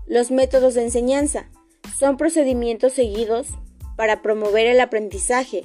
Los 0.05 0.29
métodos 0.29 0.75
de 0.75 0.83
enseñanza 0.83 1.49
son 1.97 2.17
procedimientos 2.17 2.93
seguidos 2.93 3.47
para 3.95 4.21
promover 4.21 4.67
el 4.67 4.79
aprendizaje, 4.79 5.63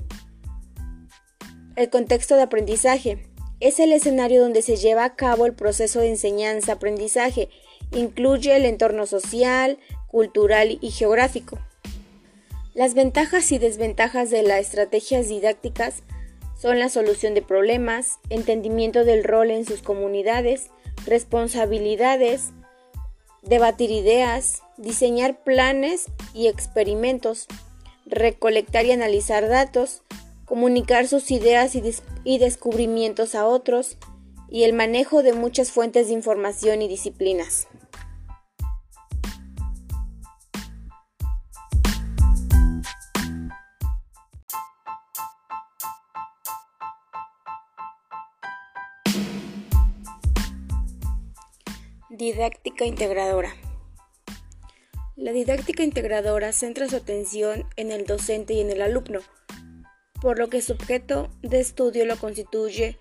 el 1.81 1.89
contexto 1.89 2.37
de 2.37 2.43
aprendizaje 2.43 3.27
es 3.59 3.81
el 3.81 3.93
escenario 3.93 4.43
donde 4.43 4.61
se 4.61 4.77
lleva 4.77 5.03
a 5.05 5.17
cabo 5.17 5.47
el 5.47 5.55
proceso 5.55 6.01
de 6.01 6.11
enseñanza-aprendizaje. 6.11 7.49
Incluye 7.93 8.55
el 8.55 8.67
entorno 8.67 9.07
social, 9.07 9.79
cultural 10.07 10.77
y 10.83 10.91
geográfico. 10.91 11.59
Las 12.75 12.93
ventajas 12.93 13.51
y 13.51 13.59
desventajas 13.59 14.29
de 14.29 14.43
las 14.43 14.61
estrategias 14.61 15.29
didácticas 15.29 16.03
son 16.61 16.79
la 16.79 16.91
solución 16.91 17.33
de 17.33 17.41
problemas, 17.41 18.19
entendimiento 18.29 19.07
del 19.07 19.25
rol 19.25 19.51
en 19.51 19.65
sus 19.65 19.81
comunidades, 19.81 20.67
responsabilidades, 21.07 22.51
debatir 23.41 23.91
ideas, 23.91 24.63
diseñar 24.77 25.43
planes 25.45 26.09
y 26.35 26.49
experimentos, 26.49 27.47
recolectar 28.05 28.85
y 28.85 28.93
analizar 28.93 29.49
datos, 29.49 30.03
comunicar 30.51 31.07
sus 31.07 31.31
ideas 31.31 31.77
y, 32.25 32.39
descubrimientos 32.39 33.37
a 33.37 33.47
otros, 33.47 33.97
y 34.49 34.65
el 34.65 34.73
manejo 34.73 35.23
de 35.23 35.33
muchas 35.33 35.71
fuentes 35.71 36.09
de 36.09 36.15
información 36.15 36.83
y 36.83 36.89
disciplinas. 36.89 37.69
Didáctica 52.09 52.87
integradora. 52.87 53.55
La 55.15 55.31
didáctica 55.31 55.85
integradora 55.85 56.53
centra 56.53 56.89
su 56.89 56.97
atención 56.97 57.67
en 57.77 57.93
el 57.93 58.05
docente 58.05 58.55
y 58.55 58.61
en 58.61 58.71
el 58.71 58.83
alumno, 58.83 59.21
por 60.21 60.39
lo 60.39 60.49
que 60.49 60.63
su 60.63 60.73
objeto 60.73 61.31
de 61.43 61.61
estudio 61.61 62.05
lo 62.05 62.17
constituye 62.17 62.99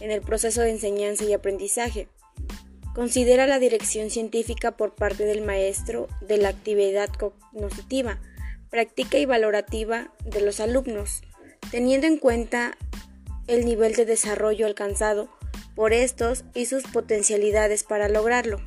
en 0.00 0.10
el 0.10 0.20
proceso 0.20 0.60
de 0.60 0.70
enseñanza 0.70 1.24
y 1.24 1.32
aprendizaje. 1.32 2.08
Considera 2.94 3.46
la 3.46 3.58
dirección 3.58 4.10
científica 4.10 4.76
por 4.76 4.94
parte 4.94 5.24
del 5.24 5.42
maestro 5.42 6.08
de 6.20 6.38
la 6.38 6.48
actividad 6.48 7.08
cognitiva, 7.08 8.20
práctica 8.70 9.18
y 9.18 9.26
valorativa 9.26 10.12
de 10.24 10.40
los 10.40 10.60
alumnos, 10.60 11.22
teniendo 11.70 12.06
en 12.06 12.18
cuenta 12.18 12.76
el 13.46 13.64
nivel 13.64 13.94
de 13.94 14.04
desarrollo 14.04 14.66
alcanzado 14.66 15.28
por 15.74 15.92
estos 15.92 16.44
y 16.54 16.66
sus 16.66 16.82
potencialidades 16.84 17.84
para 17.84 18.08
lograrlo. 18.08 18.60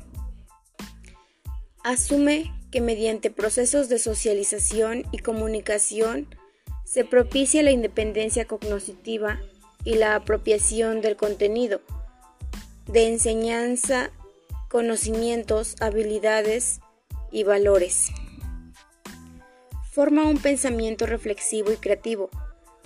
Asume 1.84 2.52
que 2.70 2.80
mediante 2.80 3.30
procesos 3.30 3.88
de 3.88 3.98
socialización 3.98 5.04
y 5.12 5.18
comunicación 5.18 6.28
se 6.92 7.06
propicia 7.06 7.62
la 7.62 7.70
independencia 7.70 8.44
cognitiva 8.44 9.40
y 9.82 9.94
la 9.94 10.14
apropiación 10.14 11.00
del 11.00 11.16
contenido, 11.16 11.80
de 12.86 13.06
enseñanza, 13.06 14.10
conocimientos, 14.68 15.76
habilidades 15.80 16.80
y 17.30 17.44
valores. 17.44 18.08
Forma 19.90 20.28
un 20.28 20.36
pensamiento 20.36 21.06
reflexivo 21.06 21.72
y 21.72 21.76
creativo 21.76 22.28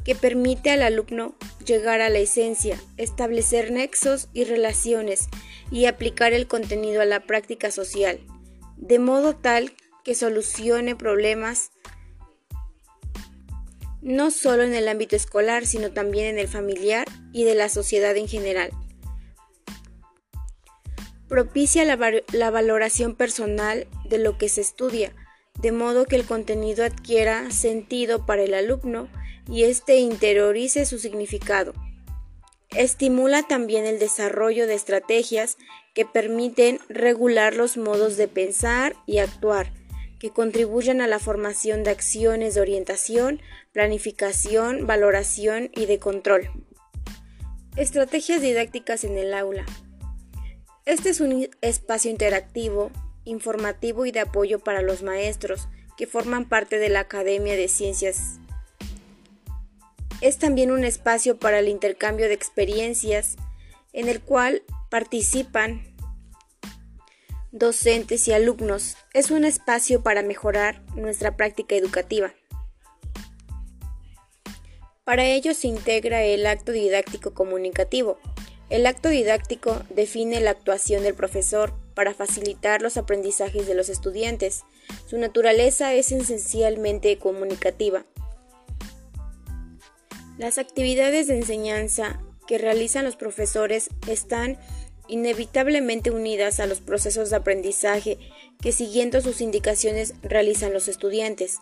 que 0.04 0.14
permite 0.14 0.70
al 0.70 0.82
alumno 0.82 1.34
llegar 1.64 2.00
a 2.00 2.08
la 2.08 2.20
esencia, 2.20 2.80
establecer 2.98 3.72
nexos 3.72 4.28
y 4.32 4.44
relaciones 4.44 5.26
y 5.72 5.86
aplicar 5.86 6.32
el 6.32 6.46
contenido 6.46 7.02
a 7.02 7.06
la 7.06 7.18
práctica 7.18 7.72
social, 7.72 8.20
de 8.76 9.00
modo 9.00 9.34
tal 9.34 9.72
que 10.04 10.14
solucione 10.14 10.94
problemas 10.94 11.72
no 14.06 14.30
solo 14.30 14.62
en 14.62 14.72
el 14.72 14.88
ámbito 14.88 15.16
escolar, 15.16 15.66
sino 15.66 15.90
también 15.90 16.28
en 16.28 16.38
el 16.38 16.46
familiar 16.46 17.08
y 17.32 17.42
de 17.42 17.56
la 17.56 17.68
sociedad 17.68 18.16
en 18.16 18.28
general. 18.28 18.70
Propicia 21.28 21.84
la, 21.84 22.50
valoración 22.50 23.16
personal 23.16 23.88
de 24.08 24.18
lo 24.18 24.38
que 24.38 24.48
se 24.48 24.60
estudia, 24.60 25.12
de 25.60 25.72
modo 25.72 26.04
que 26.04 26.14
el 26.14 26.24
contenido 26.24 26.84
adquiera 26.84 27.50
sentido 27.50 28.24
para 28.24 28.44
el 28.44 28.54
alumno 28.54 29.08
y 29.50 29.64
éste 29.64 29.96
interiorice 29.96 30.86
su 30.86 31.00
significado. 31.00 31.74
Estimula 32.70 33.42
también 33.42 33.86
el 33.86 33.98
desarrollo 33.98 34.68
de 34.68 34.74
estrategias 34.74 35.58
que 35.94 36.04
permiten 36.04 36.78
regular 36.88 37.56
los 37.56 37.76
modos 37.76 38.16
de 38.16 38.28
pensar 38.28 38.94
y 39.04 39.18
actuar, 39.18 39.72
que 40.18 40.30
contribuyan 40.30 41.00
a 41.00 41.06
la 41.06 41.18
formación 41.18 41.82
de 41.82 41.90
acciones 41.90 42.54
de 42.54 42.60
orientación, 42.60 43.40
planificación, 43.72 44.86
valoración 44.86 45.70
y 45.74 45.86
de 45.86 45.98
control. 45.98 46.50
Estrategias 47.76 48.40
didácticas 48.40 49.04
en 49.04 49.18
el 49.18 49.34
aula. 49.34 49.66
Este 50.84 51.10
es 51.10 51.20
un 51.20 51.48
espacio 51.60 52.10
interactivo, 52.10 52.90
informativo 53.24 54.06
y 54.06 54.12
de 54.12 54.20
apoyo 54.20 54.58
para 54.60 54.82
los 54.82 55.02
maestros 55.02 55.68
que 55.96 56.06
forman 56.06 56.48
parte 56.48 56.78
de 56.78 56.88
la 56.88 57.00
Academia 57.00 57.56
de 57.56 57.68
Ciencias 57.68 58.38
es 60.20 60.38
también 60.38 60.70
un 60.70 60.84
espacio 60.84 61.38
para 61.38 61.58
el 61.58 61.68
intercambio 61.68 62.28
de 62.28 62.34
experiencias 62.34 63.36
en 63.92 64.08
el 64.08 64.20
cual 64.20 64.62
participan 64.90 65.82
docentes 67.58 68.28
y 68.28 68.32
alumnos. 68.32 68.96
Es 69.14 69.30
un 69.30 69.44
espacio 69.44 70.02
para 70.02 70.22
mejorar 70.22 70.82
nuestra 70.94 71.36
práctica 71.36 71.74
educativa. 71.74 72.34
Para 75.04 75.24
ello 75.24 75.54
se 75.54 75.68
integra 75.68 76.22
el 76.22 76.46
acto 76.46 76.72
didáctico 76.72 77.32
comunicativo. 77.32 78.18
El 78.68 78.84
acto 78.86 79.08
didáctico 79.08 79.82
define 79.90 80.40
la 80.40 80.50
actuación 80.50 81.04
del 81.04 81.14
profesor 81.14 81.72
para 81.94 82.12
facilitar 82.12 82.82
los 82.82 82.96
aprendizajes 82.96 83.66
de 83.66 83.74
los 83.74 83.88
estudiantes. 83.88 84.64
Su 85.06 85.16
naturaleza 85.18 85.94
es 85.94 86.12
esencialmente 86.12 87.18
comunicativa. 87.18 88.04
Las 90.36 90.58
actividades 90.58 91.28
de 91.28 91.38
enseñanza 91.38 92.20
que 92.46 92.58
realizan 92.58 93.04
los 93.04 93.16
profesores 93.16 93.88
están 94.08 94.58
inevitablemente 95.08 96.10
unidas 96.10 96.60
a 96.60 96.66
los 96.66 96.80
procesos 96.80 97.30
de 97.30 97.36
aprendizaje 97.36 98.18
que 98.60 98.72
siguiendo 98.72 99.20
sus 99.20 99.40
indicaciones 99.40 100.14
realizan 100.22 100.72
los 100.72 100.88
estudiantes. 100.88 101.58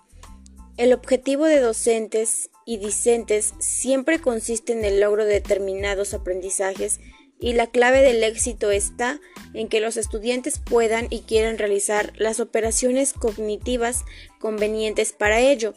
El 0.76 0.92
objetivo 0.92 1.44
de 1.44 1.60
docentes 1.60 2.50
y 2.66 2.78
discentes 2.78 3.54
siempre 3.58 4.18
consiste 4.18 4.72
en 4.72 4.84
el 4.84 5.00
logro 5.00 5.24
de 5.24 5.34
determinados 5.34 6.14
aprendizajes 6.14 7.00
y 7.38 7.52
la 7.52 7.66
clave 7.66 8.00
del 8.00 8.22
éxito 8.24 8.70
está 8.70 9.20
en 9.52 9.68
que 9.68 9.80
los 9.80 9.96
estudiantes 9.96 10.58
puedan 10.58 11.06
y 11.10 11.20
quieran 11.20 11.58
realizar 11.58 12.12
las 12.16 12.40
operaciones 12.40 13.12
cognitivas 13.12 14.04
convenientes 14.40 15.12
para 15.12 15.40
ello 15.40 15.74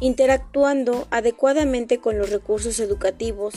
interactuando 0.00 1.08
adecuadamente 1.10 1.98
con 1.98 2.18
los 2.18 2.30
recursos 2.30 2.78
educativos 2.80 3.54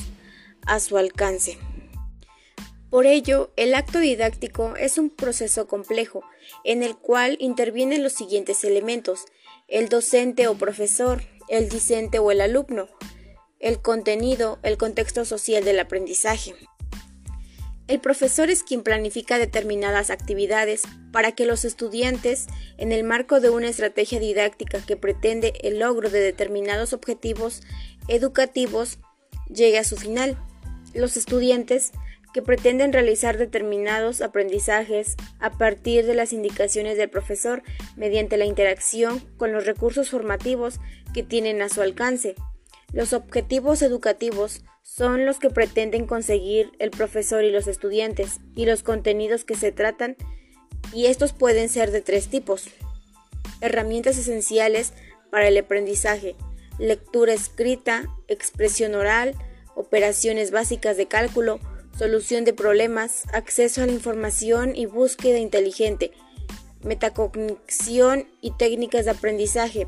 a 0.66 0.80
su 0.80 0.98
alcance. 0.98 1.58
Por 2.92 3.06
ello, 3.06 3.52
el 3.56 3.74
acto 3.74 4.00
didáctico 4.00 4.76
es 4.76 4.98
un 4.98 5.10
proceso 5.10 5.66
complejo 5.66 6.26
en 6.66 6.84
el 6.84 6.98
cual 6.98 7.38
intervienen 7.40 8.04
los 8.04 8.12
siguientes 8.12 8.66
elementos, 8.66 9.28
el 9.70 9.88
docente 9.88 10.50
o 10.50 10.56
profesor, 10.56 11.24
el 11.48 11.70
discente 11.70 12.20
o 12.20 12.32
el 12.32 12.42
alumno, 12.42 12.90
el 13.62 13.82
contenido, 13.82 14.60
el 14.62 14.78
contexto 14.78 15.24
social 15.24 15.64
del 15.64 15.80
aprendizaje. 15.80 16.54
El 17.88 18.02
profesor 18.02 18.50
es 18.50 18.62
quien 18.62 18.84
planifica 18.84 19.38
determinadas 19.38 20.10
actividades 20.10 20.82
para 21.14 21.32
que 21.32 21.46
los 21.46 21.64
estudiantes, 21.64 22.48
en 22.78 22.92
el 22.92 23.06
marco 23.06 23.40
de 23.40 23.52
una 23.52 23.70
estrategia 23.70 24.20
didáctica 24.20 24.86
que 24.86 24.98
pretende 24.98 25.54
el 25.62 25.80
logro 25.80 26.10
de 26.10 26.20
determinados 26.20 26.92
objetivos 26.92 27.62
educativos, 28.10 29.00
llegue 29.48 29.78
a 29.78 29.86
su 29.86 29.96
final. 29.96 30.38
Los 30.94 31.16
estudiantes 31.16 31.94
que 32.34 32.42
pretenden 32.42 32.94
realizar 32.94 33.38
determinados 33.38 34.22
aprendizajes 34.22 35.16
a 35.40 35.52
partir 35.52 36.06
de 36.06 36.14
las 36.14 36.34
indicaciones 36.34 36.98
del 36.98 37.10
profesor 37.10 37.64
mediante 37.96 38.38
la 38.38 38.46
interacción 38.46 39.20
con 39.38 39.52
los 39.52 39.66
recursos 39.66 40.10
formativos 40.10 40.80
que 41.14 41.24
tienen 41.24 41.62
a 41.62 41.70
su 41.70 41.82
alcance. 41.82 42.36
Los 42.94 43.14
objetivos 43.14 43.82
educativos 43.82 44.64
son 44.84 45.26
los 45.26 45.40
que 45.40 45.50
pretenden 45.50 46.06
conseguir 46.06 46.72
el 46.80 46.92
profesor 46.92 47.44
y 47.44 47.52
los 47.52 47.68
estudiantes 47.68 48.40
y 48.56 48.66
los 48.66 48.84
contenidos 48.84 49.46
que 49.46 49.56
se 49.56 49.72
tratan 49.72 50.16
y 50.94 51.06
estos 51.06 51.34
pueden 51.34 51.70
ser 51.70 51.92
de 51.92 52.02
tres 52.02 52.28
tipos. 52.28 52.70
Herramientas 53.62 54.18
esenciales 54.18 54.94
para 55.30 55.48
el 55.48 55.58
aprendizaje, 55.58 56.36
lectura 56.80 57.34
escrita, 57.34 58.06
expresión 58.28 58.96
oral, 58.96 59.36
operaciones 59.76 60.52
básicas 60.52 60.98
de 60.98 61.08
cálculo, 61.08 61.60
solución 61.98 62.46
de 62.46 62.54
problemas, 62.54 63.24
acceso 63.34 63.82
a 63.82 63.86
la 63.86 63.92
información 63.92 64.76
y 64.76 64.86
búsqueda 64.86 65.38
inteligente, 65.38 66.12
metacognición 66.84 68.28
y 68.42 68.52
técnicas 68.52 69.06
de 69.06 69.12
aprendizaje, 69.12 69.88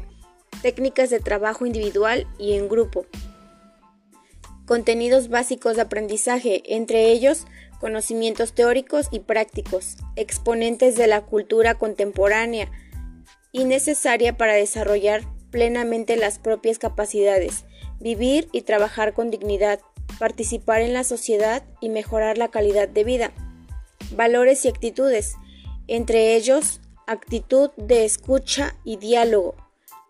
técnicas 0.62 1.10
de 1.10 1.20
trabajo 1.20 1.66
individual 1.66 2.28
y 2.38 2.54
en 2.54 2.70
grupo. 2.70 3.06
Contenidos 4.66 5.30
básicos 5.30 5.76
de 5.76 5.82
aprendizaje, 5.82 6.63
entre 6.76 7.12
ellos 7.12 7.46
conocimientos 7.80 8.54
teóricos 8.54 9.10
y 9.12 9.20
prácticos, 9.20 9.98
exponentes 10.16 10.96
de 10.96 11.08
la 11.08 11.20
cultura 11.20 11.76
contemporánea 11.76 12.72
y 13.52 13.66
necesaria 13.66 14.38
para 14.38 14.54
desarrollar 14.54 15.24
plenamente 15.52 16.16
las 16.16 16.39
propias 16.39 16.80
capacidades, 16.80 17.66
vivir 18.00 18.48
y 18.54 18.62
trabajar 18.62 19.13
con 19.13 19.32
dignidad, 19.32 19.82
participar 20.20 20.82
en 20.82 20.94
la 20.94 21.04
sociedad 21.04 21.63
y 21.82 21.89
mejorar 21.89 22.38
la 22.38 22.50
calidad 22.50 22.88
de 22.88 23.04
vida. 23.04 23.32
Valores 24.16 24.66
y 24.66 24.68
actitudes, 24.68 25.36
entre 25.88 26.36
ellos 26.36 26.82
actitud 27.08 27.72
de 27.76 28.06
escucha 28.06 28.76
y 28.84 28.98
diálogo, 28.98 29.56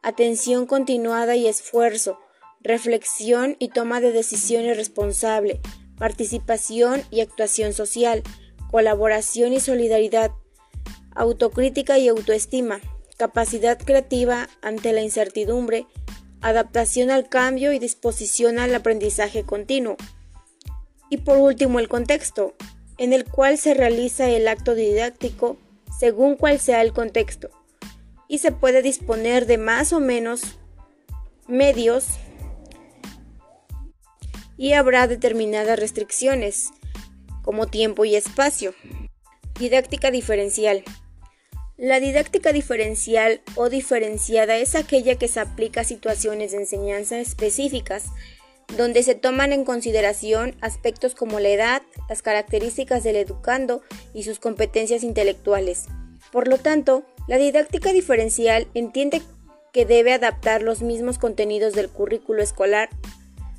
atención 0.01 0.65
continuada 0.65 1.35
y 1.35 1.47
esfuerzo, 1.47 2.19
reflexión 2.61 3.55
y 3.59 3.69
toma 3.69 3.99
de 3.99 4.11
decisiones 4.11 4.77
responsable, 4.77 5.59
participación 5.97 7.01
y 7.09 7.21
actuación 7.21 7.73
social, 7.73 8.23
colaboración 8.71 9.53
y 9.53 9.59
solidaridad, 9.59 10.31
autocrítica 11.15 11.97
y 11.97 12.07
autoestima, 12.07 12.79
capacidad 13.17 13.79
creativa 13.79 14.49
ante 14.61 14.93
la 14.93 15.01
incertidumbre, 15.01 15.85
adaptación 16.43 17.09
al 17.09 17.27
cambio 17.29 17.73
y 17.73 17.79
disposición 17.79 18.59
al 18.59 18.75
aprendizaje 18.75 19.43
continuo. 19.43 19.97
Y 21.09 21.17
por 21.17 21.37
último, 21.37 21.79
el 21.79 21.87
contexto. 21.87 22.53
en 22.99 23.11
el 23.11 23.25
cual 23.25 23.57
se 23.57 23.73
realiza 23.73 24.29
el 24.29 24.47
acto 24.47 24.75
didáctico 24.75 25.57
según 25.99 26.35
cual 26.35 26.59
sea 26.59 26.83
el 26.83 26.93
contexto 26.93 27.49
y 28.27 28.37
se 28.37 28.51
puede 28.51 28.81
disponer 28.81 29.45
de 29.45 29.57
más 29.57 29.93
o 29.93 29.99
menos 29.99 30.41
medios 31.47 32.05
y 34.57 34.73
habrá 34.73 35.07
determinadas 35.07 35.79
restricciones 35.79 36.71
como 37.41 37.67
tiempo 37.67 38.05
y 38.05 38.15
espacio. 38.15 38.73
Didáctica 39.59 40.09
diferencial. 40.09 40.83
La 41.83 41.99
didáctica 41.99 42.53
diferencial 42.53 43.41
o 43.55 43.67
diferenciada 43.67 44.55
es 44.55 44.73
aquella 44.73 45.15
que 45.15 45.27
se 45.27 45.41
aplica 45.41 45.81
a 45.81 45.83
situaciones 45.83 46.53
de 46.53 46.59
enseñanza 46.59 47.19
específicas, 47.19 48.05
donde 48.77 49.03
se 49.03 49.15
toman 49.15 49.51
en 49.51 49.65
consideración 49.65 50.55
aspectos 50.61 51.13
como 51.13 51.41
la 51.41 51.49
edad, 51.49 51.81
las 52.07 52.21
características 52.21 53.03
del 53.03 53.17
educando 53.17 53.81
y 54.13 54.23
sus 54.23 54.39
competencias 54.39 55.03
intelectuales. 55.03 55.87
Por 56.31 56.47
lo 56.47 56.57
tanto, 56.57 57.03
la 57.27 57.37
didáctica 57.37 57.91
diferencial 57.91 58.65
entiende 58.73 59.21
que 59.73 59.85
debe 59.85 60.13
adaptar 60.13 60.63
los 60.63 60.83
mismos 60.83 61.17
contenidos 61.17 61.73
del 61.73 61.89
currículo 61.89 62.41
escolar 62.41 62.91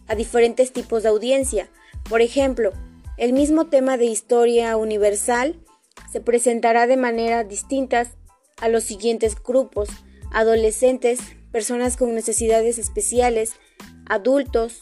a 0.07 0.15
diferentes 0.15 0.73
tipos 0.73 1.03
de 1.03 1.11
audiencia. 1.11 1.69
Por 2.09 2.23
ejemplo, 2.23 2.73
el 3.19 3.35
mismo 3.35 3.67
tema 3.67 3.99
de 3.99 4.07
historia 4.07 4.79
universal 4.79 5.57
se 6.15 6.21
presentará 6.21 6.87
de 6.87 6.97
manera 6.97 7.43
distintas 7.43 8.11
a 8.59 8.69
los 8.69 8.85
siguientes 8.85 9.35
grupos, 9.35 9.89
adolescentes, 10.31 11.19
personas 11.51 11.97
con 11.97 12.15
necesidades 12.15 12.79
especiales, 12.79 13.55
adultos, 14.07 14.79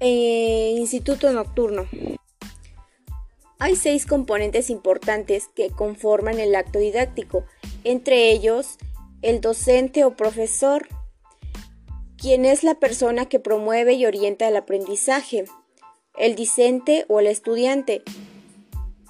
e 0.00 0.74
instituto 0.76 1.30
nocturno. 1.32 1.86
Hay 3.60 3.76
seis 3.76 4.06
componentes 4.06 4.70
importantes 4.70 5.46
que 5.54 5.70
conforman 5.70 6.40
el 6.40 6.56
acto 6.56 6.80
didáctico, 6.80 7.44
entre 7.84 8.32
ellos 8.32 8.76
el 9.22 9.40
docente 9.40 10.04
o 10.04 10.16
profesor, 10.16 10.88
quien 12.16 12.44
es 12.44 12.64
la 12.64 12.74
persona 12.74 13.26
que 13.26 13.38
promueve 13.38 13.92
y 13.92 14.04
orienta 14.04 14.48
el 14.48 14.56
aprendizaje, 14.56 15.44
el 16.18 16.34
discente 16.34 17.04
o 17.06 17.20
el 17.20 17.28
estudiante, 17.28 18.02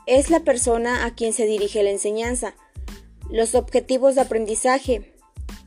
es 0.06 0.30
la 0.30 0.40
persona 0.40 1.04
a 1.04 1.14
quien 1.14 1.32
se 1.32 1.46
dirige 1.46 1.82
la 1.82 1.90
enseñanza. 1.90 2.54
Los 3.30 3.54
objetivos 3.54 4.14
de 4.14 4.22
aprendizaje. 4.22 5.12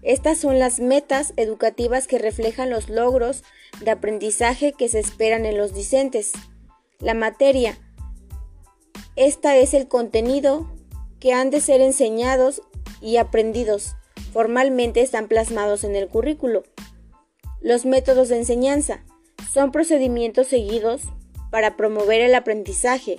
Estas 0.04 0.38
son 0.38 0.60
las 0.60 0.80
metas 0.80 1.34
educativas 1.38 2.08
que 2.08 2.20
reflejan 2.20 2.70
los 2.70 2.90
logros 2.90 3.44
de 3.82 3.92
aprendizaje 3.92 4.74
que 4.74 4.90
se 4.90 5.00
esperan 5.00 5.46
en 5.46 5.58
los 5.58 5.74
discentes. 5.74 6.34
La 7.00 7.14
materia. 7.14 7.78
Esta 9.16 9.58
es 9.58 9.74
el 9.74 9.88
contenido 9.88 10.72
que 11.20 11.34
han 11.34 11.50
de 11.50 11.62
ser 11.62 11.82
enseñados 11.82 12.62
y 13.02 13.18
aprendidos. 13.18 13.96
Formalmente 14.32 15.02
están 15.02 15.28
plasmados 15.28 15.84
en 15.84 15.96
el 15.96 16.08
currículo. 16.08 16.64
Los 17.60 17.86
métodos 17.86 18.30
de 18.30 18.38
enseñanza 18.38 19.04
son 19.52 19.72
procedimientos 19.72 20.48
seguidos 20.48 21.02
para 21.50 21.76
promover 21.76 22.22
el 22.22 22.36
aprendizaje, 22.36 23.18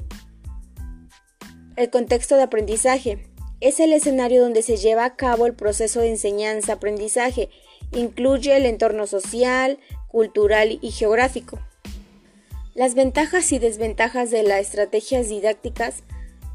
el 1.79 1.91
contexto 1.91 2.35
de 2.35 2.43
aprendizaje 2.43 3.25
es 3.61 3.79
el 3.79 3.93
escenario 3.93 4.43
donde 4.43 4.63
se 4.63 4.77
lleva 4.77 5.05
a 5.05 5.15
cabo 5.15 5.47
el 5.47 5.55
proceso 5.55 6.01
de 6.01 6.11
enseñanza-aprendizaje. 6.11 7.51
Incluye 7.93 8.57
el 8.57 8.67
entorno 8.67 9.07
social, 9.07 9.79
cultural 10.09 10.81
y 10.83 10.91
geográfico. 10.91 11.61
Las 12.75 12.97
ventajas 12.97 13.53
y 13.53 13.61
desventajas 13.61 14.33
de 14.33 14.43
las 14.43 14.61
estrategias 14.61 15.29
didácticas 15.29 16.03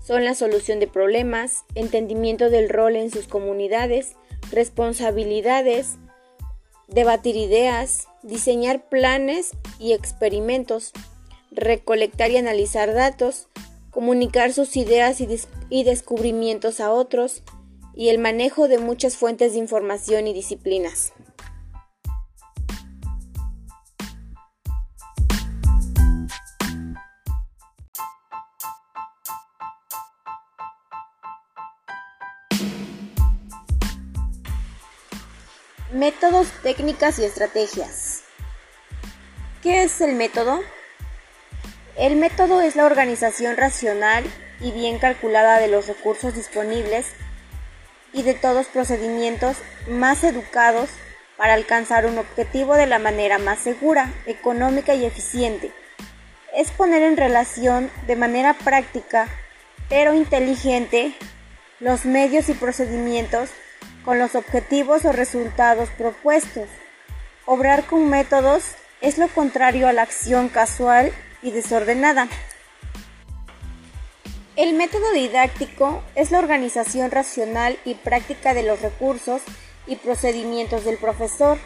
son 0.05 0.25
la 0.25 0.35
solución 0.35 0.81
de 0.81 0.87
problemas, 0.87 1.63
entendimiento 1.73 2.49
del 2.49 2.67
rol 2.67 2.97
en 2.97 3.09
sus 3.09 3.27
comunidades, 3.27 4.15
responsabilidades, 4.51 5.95
debatir 6.89 7.37
ideas, 7.37 8.09
diseñar 8.23 8.89
planes 8.89 9.51
y 9.79 9.93
experimentos, 9.93 10.91
recolectar 11.49 12.29
y 12.31 12.37
analizar 12.37 12.93
datos, 12.93 13.47
comunicar 13.93 14.51
sus 14.51 14.75
ideas 14.75 15.21
y, 15.21 15.83
descubrimientos 15.83 16.79
a 16.79 16.91
otros, 16.91 17.43
y 17.95 18.09
el 18.09 18.17
manejo 18.17 18.67
de 18.67 18.79
muchas 18.79 19.17
fuentes 19.17 19.53
de 19.53 19.59
información 19.59 20.27
y 20.27 20.33
disciplinas. 20.33 21.13
Métodos, 35.91 36.47
técnicas 36.63 37.19
y 37.19 37.25
estrategias. 37.25 38.23
¿Qué 39.61 39.83
es 39.83 40.01
el 40.01 40.15
método? 40.15 40.59
El 41.95 42.15
método 42.15 42.61
es 42.61 42.75
la 42.75 42.85
organización 42.85 43.55
racional 43.55 44.23
y 44.59 44.71
bien 44.71 44.97
calculada 44.97 45.59
de 45.59 45.67
los 45.67 45.87
recursos 45.87 46.33
disponibles 46.33 47.05
y 48.13 48.23
de 48.23 48.33
todos 48.33 48.65
procedimientos 48.65 49.57
más 49.87 50.23
educados 50.23 50.89
para 51.37 51.53
alcanzar 51.53 52.07
un 52.07 52.17
objetivo 52.17 52.75
de 52.75 52.87
la 52.87 52.97
manera 52.97 53.37
más 53.37 53.59
segura, 53.59 54.11
económica 54.25 54.95
y 54.95 55.05
eficiente. 55.05 55.71
Es 56.55 56.71
poner 56.71 57.03
en 57.03 57.15
relación 57.15 57.91
de 58.07 58.15
manera 58.15 58.55
práctica, 58.55 59.27
pero 59.87 60.15
inteligente, 60.15 61.13
los 61.79 62.05
medios 62.05 62.49
y 62.49 62.53
procedimientos 62.53 63.49
con 64.03 64.17
los 64.17 64.33
objetivos 64.33 65.05
o 65.05 65.11
resultados 65.11 65.89
propuestos. 65.89 66.69
Obrar 67.45 67.85
con 67.85 68.09
métodos 68.09 68.63
es 69.01 69.19
lo 69.19 69.27
contrario 69.27 69.87
a 69.87 69.93
la 69.93 70.01
acción 70.01 70.49
casual 70.49 71.11
y 71.43 71.51
desordenada. 71.51 72.27
El 74.55 74.73
método 74.73 75.11
didáctico 75.13 76.03
es 76.15 76.31
la 76.31 76.39
organización 76.39 77.11
racional 77.11 77.77
y 77.85 77.95
práctica 77.95 78.53
de 78.53 78.63
los 78.63 78.81
recursos 78.81 79.41
y 79.87 79.95
procedimientos 79.95 80.85
del 80.85 80.97
profesor, 80.97 81.57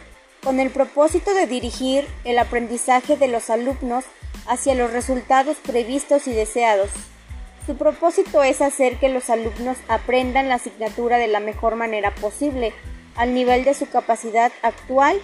con 0.42 0.60
el 0.60 0.70
propósito 0.70 1.34
de 1.34 1.46
dirigir 1.46 2.06
el 2.24 2.38
aprendizaje 2.38 3.16
de 3.16 3.28
los 3.28 3.50
alumnos 3.50 4.04
hacia 4.46 4.74
los 4.74 4.92
resultados 4.92 5.58
previstos 5.58 6.26
y 6.26 6.32
deseados. 6.32 6.90
Su 7.66 7.76
propósito 7.76 8.42
es 8.42 8.62
hacer 8.62 8.96
que 8.96 9.10
los 9.10 9.28
alumnos 9.28 9.76
aprendan 9.88 10.48
la 10.48 10.54
asignatura 10.54 11.18
de 11.18 11.28
la 11.28 11.40
mejor 11.40 11.76
manera 11.76 12.14
posible, 12.14 12.72
al 13.14 13.34
nivel 13.34 13.64
de 13.64 13.74
su 13.74 13.86
capacidad 13.90 14.50
actual, 14.62 15.20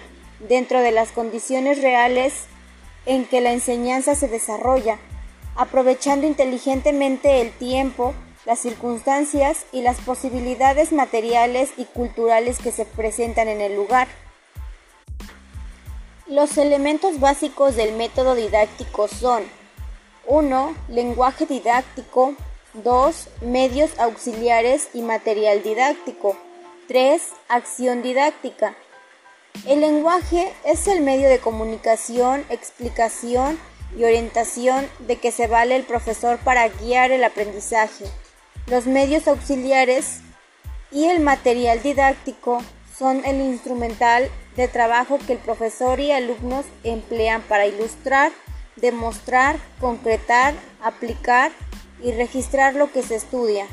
dentro 0.47 0.81
de 0.81 0.91
las 0.91 1.11
condiciones 1.11 1.81
reales 1.81 2.33
en 3.05 3.25
que 3.25 3.41
la 3.41 3.51
enseñanza 3.51 4.15
se 4.15 4.27
desarrolla, 4.27 4.99
aprovechando 5.55 6.27
inteligentemente 6.27 7.41
el 7.41 7.51
tiempo, 7.51 8.13
las 8.45 8.59
circunstancias 8.59 9.65
y 9.71 9.81
las 9.81 9.99
posibilidades 10.01 10.91
materiales 10.91 11.71
y 11.77 11.85
culturales 11.85 12.59
que 12.59 12.71
se 12.71 12.85
presentan 12.85 13.47
en 13.47 13.61
el 13.61 13.75
lugar. 13.75 14.07
Los 16.27 16.57
elementos 16.57 17.19
básicos 17.19 17.75
del 17.75 17.95
método 17.95 18.35
didáctico 18.35 19.07
son 19.07 19.43
1. 20.27 20.75
Lenguaje 20.89 21.45
didáctico 21.45 22.33
2. 22.73 23.29
Medios 23.41 23.97
auxiliares 23.99 24.89
y 24.93 25.01
material 25.01 25.61
didáctico 25.61 26.35
3. 26.87 27.21
Acción 27.47 28.01
didáctica 28.01 28.75
el 29.67 29.81
lenguaje 29.81 30.53
es 30.63 30.87
el 30.87 31.01
medio 31.01 31.29
de 31.29 31.39
comunicación, 31.39 32.45
explicación 32.49 33.57
y 33.97 34.03
orientación 34.03 34.87
de 34.99 35.15
que 35.17 35.31
se 35.31 35.47
vale 35.47 35.75
el 35.75 35.83
profesor 35.83 36.37
para 36.39 36.67
guiar 36.67 37.11
el 37.11 37.23
aprendizaje. 37.23 38.05
Los 38.67 38.85
medios 38.85 39.27
auxiliares 39.27 40.19
y 40.91 41.05
el 41.05 41.19
material 41.21 41.81
didáctico 41.81 42.61
son 42.97 43.23
el 43.25 43.41
instrumental 43.41 44.29
de 44.55 44.67
trabajo 44.67 45.19
que 45.25 45.33
el 45.33 45.39
profesor 45.39 45.99
y 45.99 46.11
alumnos 46.11 46.65
emplean 46.83 47.41
para 47.41 47.65
ilustrar, 47.65 48.31
demostrar, 48.75 49.57
concretar, 49.79 50.53
aplicar 50.81 51.51
y 52.03 52.11
registrar 52.11 52.75
lo 52.75 52.91
que 52.91 53.03
se 53.03 53.15
estudia. 53.15 53.65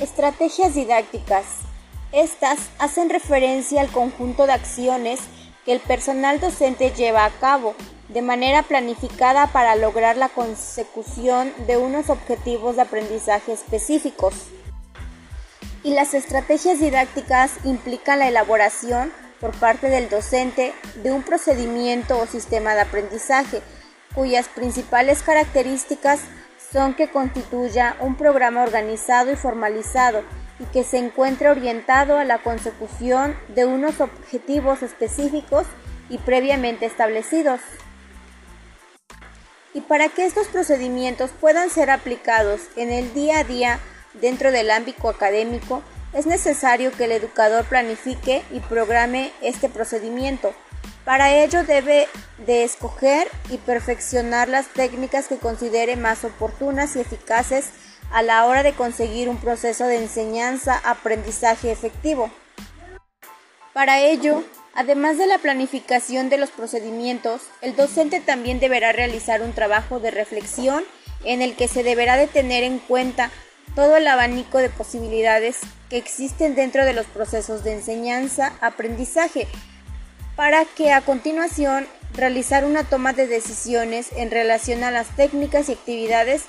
Estrategias 0.00 0.74
didácticas. 0.74 1.67
Estas 2.12 2.58
hacen 2.78 3.10
referencia 3.10 3.82
al 3.82 3.88
conjunto 3.88 4.46
de 4.46 4.52
acciones 4.52 5.20
que 5.64 5.72
el 5.72 5.80
personal 5.80 6.40
docente 6.40 6.90
lleva 6.90 7.26
a 7.26 7.30
cabo 7.30 7.74
de 8.08 8.22
manera 8.22 8.62
planificada 8.62 9.48
para 9.48 9.76
lograr 9.76 10.16
la 10.16 10.30
consecución 10.30 11.52
de 11.66 11.76
unos 11.76 12.08
objetivos 12.08 12.76
de 12.76 12.82
aprendizaje 12.82 13.52
específicos. 13.52 14.34
Y 15.82 15.92
las 15.92 16.14
estrategias 16.14 16.80
didácticas 16.80 17.52
implican 17.64 18.20
la 18.20 18.28
elaboración 18.28 19.12
por 19.38 19.52
parte 19.58 19.90
del 19.90 20.08
docente 20.08 20.72
de 21.02 21.12
un 21.12 21.22
procedimiento 21.22 22.18
o 22.18 22.26
sistema 22.26 22.74
de 22.74 22.80
aprendizaje 22.80 23.60
cuyas 24.14 24.48
principales 24.48 25.22
características 25.22 26.20
son 26.72 26.94
que 26.94 27.10
constituya 27.10 27.96
un 28.00 28.16
programa 28.16 28.62
organizado 28.62 29.30
y 29.30 29.36
formalizado 29.36 30.22
y 30.58 30.64
que 30.66 30.84
se 30.84 30.98
encuentre 30.98 31.48
orientado 31.48 32.18
a 32.18 32.24
la 32.24 32.38
consecución 32.38 33.36
de 33.48 33.64
unos 33.64 34.00
objetivos 34.00 34.82
específicos 34.82 35.66
y 36.08 36.18
previamente 36.18 36.86
establecidos. 36.86 37.60
Y 39.74 39.82
para 39.82 40.08
que 40.08 40.26
estos 40.26 40.48
procedimientos 40.48 41.30
puedan 41.40 41.70
ser 41.70 41.90
aplicados 41.90 42.62
en 42.76 42.90
el 42.90 43.12
día 43.14 43.40
a 43.40 43.44
día 43.44 43.78
dentro 44.14 44.50
del 44.50 44.70
ámbito 44.70 45.08
académico, 45.08 45.82
es 46.12 46.26
necesario 46.26 46.90
que 46.92 47.04
el 47.04 47.12
educador 47.12 47.64
planifique 47.66 48.42
y 48.50 48.60
programe 48.60 49.30
este 49.42 49.68
procedimiento. 49.68 50.54
Para 51.04 51.32
ello 51.32 51.64
debe 51.64 52.08
de 52.46 52.64
escoger 52.64 53.28
y 53.50 53.58
perfeccionar 53.58 54.48
las 54.48 54.66
técnicas 54.68 55.28
que 55.28 55.38
considere 55.38 55.96
más 55.96 56.24
oportunas 56.24 56.96
y 56.96 57.00
eficaces 57.00 57.70
a 58.10 58.22
la 58.22 58.46
hora 58.46 58.62
de 58.62 58.72
conseguir 58.72 59.28
un 59.28 59.38
proceso 59.38 59.86
de 59.86 59.96
enseñanza-aprendizaje 59.96 61.70
efectivo. 61.70 62.30
Para 63.72 64.00
ello, 64.00 64.42
además 64.74 65.18
de 65.18 65.26
la 65.26 65.38
planificación 65.38 66.30
de 66.30 66.38
los 66.38 66.50
procedimientos, 66.50 67.42
el 67.60 67.76
docente 67.76 68.20
también 68.20 68.60
deberá 68.60 68.92
realizar 68.92 69.42
un 69.42 69.52
trabajo 69.52 70.00
de 70.00 70.10
reflexión 70.10 70.84
en 71.24 71.42
el 71.42 71.56
que 71.56 71.68
se 71.68 71.82
deberá 71.82 72.16
de 72.16 72.26
tener 72.26 72.64
en 72.64 72.78
cuenta 72.78 73.30
todo 73.74 73.96
el 73.96 74.06
abanico 74.08 74.58
de 74.58 74.70
posibilidades 74.70 75.58
que 75.90 75.98
existen 75.98 76.54
dentro 76.54 76.84
de 76.84 76.94
los 76.94 77.06
procesos 77.06 77.64
de 77.64 77.74
enseñanza-aprendizaje, 77.74 79.46
para 80.36 80.64
que 80.64 80.92
a 80.92 81.00
continuación 81.00 81.86
realizar 82.14 82.64
una 82.64 82.84
toma 82.84 83.12
de 83.12 83.26
decisiones 83.26 84.08
en 84.16 84.30
relación 84.30 84.84
a 84.84 84.90
las 84.90 85.14
técnicas 85.16 85.68
y 85.68 85.72
actividades 85.72 86.44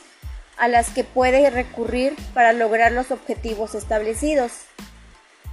a 0.60 0.68
las 0.68 0.90
que 0.90 1.04
puede 1.04 1.50
recurrir 1.50 2.16
para 2.34 2.54
lograr 2.54 2.92
los 2.92 3.12
objetivos 3.12 3.74
establecidos. 3.76 4.52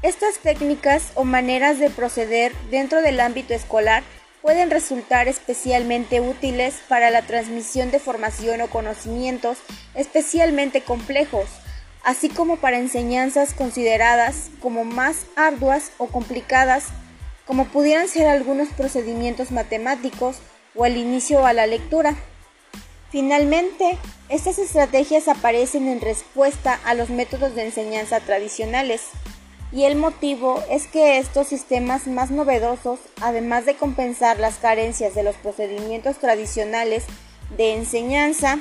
Estas 0.03 0.39
técnicas 0.39 1.05
o 1.15 1.25
maneras 1.25 1.79
de 1.79 1.89
proceder 1.91 2.53
dentro 2.71 3.01
del 3.01 3.21
ámbito 3.21 3.55
escolar 3.55 4.03
pueden 4.43 4.71
resultar 4.71 5.27
especialmente 5.27 6.21
útiles 6.21 6.77
para 6.89 7.11
la 7.11 7.23
transmisión 7.23 7.91
de 7.91 7.99
formación 7.99 8.61
o 8.61 8.69
conocimientos 8.69 9.59
especialmente 9.95 10.83
complejos, 10.83 11.47
así 12.05 12.29
como 12.29 12.57
para 12.57 12.79
enseñanzas 12.79 13.55
consideradas 13.55 14.51
como 14.61 14.85
más 14.85 15.27
arduas 15.35 15.93
o 15.99 16.09
complicadas, 16.09 16.85
como 17.47 17.65
pudieran 17.67 18.09
ser 18.09 18.27
algunos 18.27 18.69
procedimientos 18.69 19.51
matemáticos 19.51 20.39
o 20.75 20.85
el 20.85 20.97
inicio 20.97 21.47
a 21.47 21.53
la 21.53 21.67
lectura. 21.67 22.15
Finalmente, 23.11 23.99
estas 24.29 24.59
estrategias 24.59 25.29
aparecen 25.29 25.89
en 25.89 26.01
respuesta 26.01 26.81
a 26.85 26.95
los 26.95 27.09
métodos 27.09 27.55
de 27.55 27.65
enseñanza 27.65 28.21
tradicionales, 28.21 29.03
y 29.73 29.85
el 29.85 29.97
motivo 29.97 30.63
es 30.71 30.87
que 30.87 31.19
estos 31.19 31.49
sistemas 31.49 32.07
más 32.07 32.31
novedosos, 32.31 32.99
además 33.21 33.67
de 33.67 33.75
compensar 33.75 34.39
las 34.39 34.57
carencias 34.57 35.15
de 35.15 35.23
los 35.23 35.37
procedimientos 35.37 36.19
tradicionales 36.19 37.05
de 37.57 37.75
enseñanza, 37.75 38.59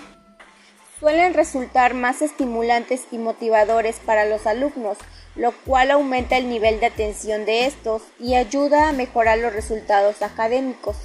suelen 0.99 1.33
resultar 1.33 1.93
más 1.93 2.21
estimulantes 2.21 3.03
y 3.11 3.17
motivadores 3.17 3.97
para 4.05 4.25
los 4.25 4.47
alumnos, 4.47 4.97
lo 5.35 5.51
cual 5.51 5.91
aumenta 5.91 6.37
el 6.37 6.49
nivel 6.49 6.79
de 6.79 6.87
atención 6.87 7.45
de 7.45 7.65
estos 7.65 8.01
y 8.19 8.35
ayuda 8.35 8.89
a 8.89 8.93
mejorar 8.93 9.37
los 9.39 9.53
resultados 9.53 10.21
académicos. 10.21 10.95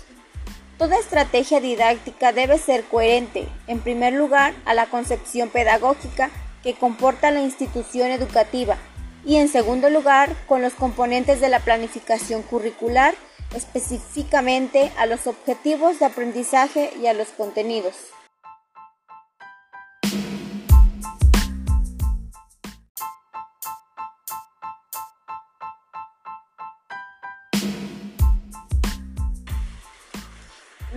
Toda 0.81 0.99
estrategia 0.99 1.61
didáctica 1.61 2.33
debe 2.33 2.57
ser 2.57 2.85
coherente, 2.85 3.47
en 3.67 3.81
primer 3.81 4.15
lugar, 4.15 4.55
a 4.65 4.73
la 4.73 4.87
concepción 4.87 5.51
pedagógica 5.51 6.31
que 6.63 6.73
comporta 6.73 7.31
la 7.31 7.43
institución 7.43 8.11
educativa 8.11 8.79
y, 9.23 9.37
en 9.37 9.49
segundo 9.49 9.91
lugar, 9.91 10.35
con 10.49 10.63
los 10.63 10.73
componentes 10.73 11.39
de 11.43 11.51
la 11.51 11.61
planificación 11.61 12.41
curricular, 12.41 13.15
específicamente 13.55 14.91
a 14.97 15.05
los 15.05 15.27
objetivos 15.27 15.99
de 15.99 16.07
aprendizaje 16.07 16.91
y 16.99 17.09
a 17.09 17.13
los 17.13 17.29
contenidos. 17.29 17.97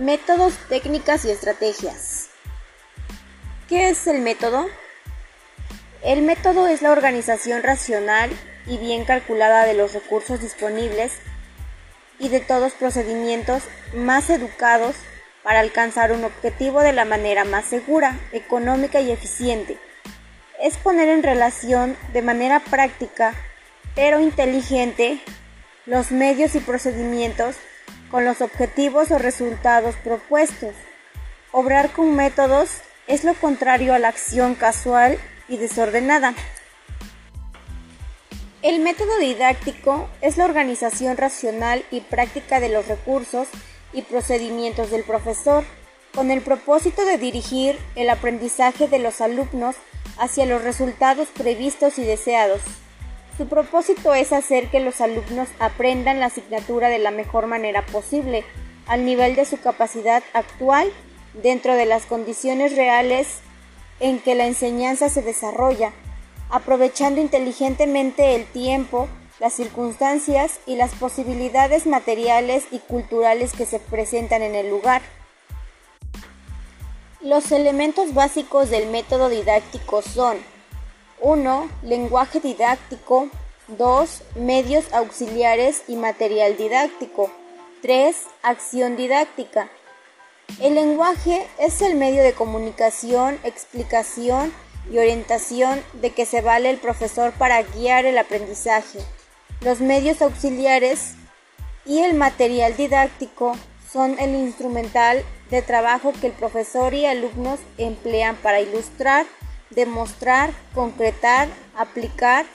Métodos, 0.04 0.52
técnicas 0.68 1.24
y 1.24 1.30
estrategias. 1.30 2.28
¿Qué 3.70 3.88
es 3.88 4.06
el 4.06 4.20
método? 4.20 4.66
El 6.02 6.20
método 6.20 6.66
es 6.66 6.82
la 6.82 6.92
organización 6.92 7.62
racional 7.62 8.28
y 8.66 8.76
bien 8.76 9.06
calculada 9.06 9.64
de 9.64 9.72
los 9.72 9.94
recursos 9.94 10.42
disponibles 10.42 11.14
y 12.18 12.28
de 12.28 12.40
todos 12.40 12.74
procedimientos 12.74 13.62
más 13.94 14.28
educados 14.28 14.94
para 15.42 15.60
alcanzar 15.60 16.12
un 16.12 16.24
objetivo 16.24 16.82
de 16.82 16.92
la 16.92 17.06
manera 17.06 17.46
más 17.46 17.64
segura, 17.64 18.20
económica 18.32 19.00
y 19.00 19.10
eficiente. 19.10 19.78
Es 20.60 20.76
poner 20.76 21.08
en 21.08 21.22
relación 21.22 21.96
de 22.12 22.20
manera 22.20 22.60
práctica, 22.60 23.32
pero 23.94 24.20
inteligente, 24.20 25.18
los 25.86 26.10
medios 26.10 26.54
y 26.56 26.60
procedimientos 26.60 27.56
con 28.10 28.24
los 28.24 28.40
objetivos 28.40 29.10
o 29.10 29.18
resultados 29.18 29.94
propuestos. 29.96 30.74
Obrar 31.52 31.90
con 31.92 32.14
métodos 32.14 32.70
es 33.06 33.24
lo 33.24 33.34
contrario 33.34 33.94
a 33.94 33.98
la 33.98 34.08
acción 34.08 34.54
casual 34.54 35.18
y 35.48 35.56
desordenada. 35.56 36.34
El 38.62 38.80
método 38.80 39.18
didáctico 39.18 40.08
es 40.22 40.38
la 40.38 40.46
organización 40.46 41.16
racional 41.16 41.84
y 41.90 42.00
práctica 42.00 42.60
de 42.60 42.70
los 42.70 42.88
recursos 42.88 43.46
y 43.92 44.02
procedimientos 44.02 44.90
del 44.90 45.04
profesor, 45.04 45.64
con 46.14 46.30
el 46.30 46.40
propósito 46.40 47.04
de 47.04 47.18
dirigir 47.18 47.78
el 47.94 48.08
aprendizaje 48.08 48.88
de 48.88 49.00
los 49.00 49.20
alumnos 49.20 49.76
hacia 50.18 50.46
los 50.46 50.62
resultados 50.62 51.28
previstos 51.28 51.98
y 51.98 52.04
deseados. 52.04 52.62
Su 53.36 53.48
propósito 53.48 54.14
es 54.14 54.32
hacer 54.32 54.68
que 54.68 54.78
los 54.78 55.00
alumnos 55.00 55.48
aprendan 55.58 56.20
la 56.20 56.26
asignatura 56.26 56.88
de 56.88 57.00
la 57.00 57.10
mejor 57.10 57.48
manera 57.48 57.84
posible, 57.84 58.44
al 58.86 59.04
nivel 59.04 59.34
de 59.34 59.44
su 59.44 59.58
capacidad 59.58 60.22
actual, 60.34 60.88
dentro 61.42 61.74
de 61.74 61.84
las 61.84 62.06
condiciones 62.06 62.76
reales 62.76 63.38
en 63.98 64.20
que 64.20 64.36
la 64.36 64.46
enseñanza 64.46 65.08
se 65.08 65.22
desarrolla, 65.22 65.92
aprovechando 66.48 67.20
inteligentemente 67.20 68.36
el 68.36 68.44
tiempo, 68.46 69.08
las 69.40 69.52
circunstancias 69.54 70.60
y 70.64 70.76
las 70.76 70.94
posibilidades 70.94 71.86
materiales 71.86 72.64
y 72.70 72.78
culturales 72.78 73.52
que 73.52 73.66
se 73.66 73.80
presentan 73.80 74.42
en 74.42 74.54
el 74.54 74.70
lugar. 74.70 75.02
Los 77.20 77.50
elementos 77.50 78.14
básicos 78.14 78.70
del 78.70 78.88
método 78.90 79.28
didáctico 79.28 80.02
son 80.02 80.36
1. 81.24 81.70
Lenguaje 81.82 82.38
didáctico. 82.38 83.28
2. 83.68 84.22
Medios 84.36 84.92
auxiliares 84.92 85.82
y 85.88 85.96
material 85.96 86.58
didáctico. 86.58 87.30
3. 87.80 88.14
Acción 88.42 88.98
didáctica. 88.98 89.70
El 90.60 90.74
lenguaje 90.74 91.46
es 91.58 91.80
el 91.80 91.94
medio 91.94 92.22
de 92.22 92.34
comunicación, 92.34 93.38
explicación 93.42 94.52
y 94.92 94.98
orientación 94.98 95.82
de 95.94 96.10
que 96.10 96.26
se 96.26 96.42
vale 96.42 96.68
el 96.68 96.76
profesor 96.76 97.32
para 97.32 97.62
guiar 97.62 98.04
el 98.04 98.18
aprendizaje. 98.18 98.98
Los 99.62 99.80
medios 99.80 100.20
auxiliares 100.20 101.14
y 101.86 102.00
el 102.00 102.12
material 102.12 102.76
didáctico 102.76 103.56
son 103.90 104.18
el 104.18 104.34
instrumental 104.34 105.24
de 105.48 105.62
trabajo 105.62 106.12
que 106.20 106.26
el 106.26 106.34
profesor 106.34 106.92
y 106.92 107.06
alumnos 107.06 107.60
emplean 107.78 108.36
para 108.36 108.60
ilustrar, 108.60 109.24
demostrar, 109.70 110.52
concretar, 110.74 111.48
aplicar 111.76 112.46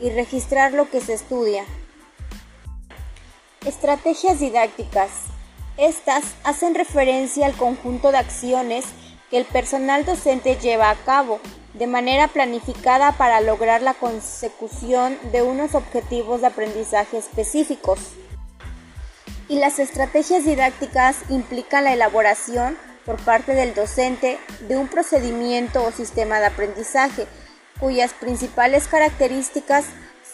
y 0.00 0.10
registrar 0.10 0.72
lo 0.72 0.88
que 0.90 1.00
se 1.00 1.14
estudia. 1.14 1.64
Estrategias 3.64 4.38
didácticas. 4.38 5.10
Estas 5.76 6.24
hacen 6.44 6.74
referencia 6.74 7.46
al 7.46 7.56
conjunto 7.56 8.10
de 8.12 8.18
acciones 8.18 8.84
que 9.30 9.38
el 9.38 9.44
personal 9.44 10.04
docente 10.04 10.56
lleva 10.56 10.90
a 10.90 10.96
cabo 10.96 11.40
de 11.74 11.86
manera 11.86 12.28
planificada 12.28 13.12
para 13.12 13.40
lograr 13.40 13.82
la 13.82 13.94
consecución 13.94 15.18
de 15.32 15.42
unos 15.42 15.74
objetivos 15.74 16.40
de 16.40 16.48
aprendizaje 16.48 17.18
específicos. 17.18 18.00
Y 19.48 19.58
las 19.58 19.78
estrategias 19.78 20.44
didácticas 20.44 21.16
implican 21.30 21.84
la 21.84 21.92
elaboración 21.92 22.76
por 23.08 23.16
parte 23.24 23.54
del 23.54 23.74
docente 23.74 24.38
de 24.68 24.76
un 24.76 24.86
procedimiento 24.86 25.82
o 25.82 25.90
sistema 25.90 26.40
de 26.40 26.46
aprendizaje, 26.46 27.26
cuyas 27.80 28.12
principales 28.12 28.86
características 28.86 29.86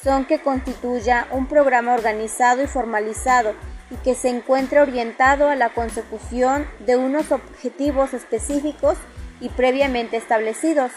son 0.03 0.25
que 0.25 0.43
constituya 0.43 1.29
un 1.31 1.47
programa 1.47 1.95
organizado 1.95 2.65
y 2.65 2.67
formalizado 2.67 3.55
y 3.93 3.95
que 3.99 4.17
se 4.17 4.29
encuentre 4.29 4.81
orientado 4.81 5.49
a 5.49 5.55
la 5.55 5.69
consecución 5.69 6.67
de 6.81 6.97
unos 6.97 7.31
objetivos 7.31 8.13
específicos 8.13 8.99
y 9.41 9.51
previamente 9.51 10.17
establecidos. 10.17 10.91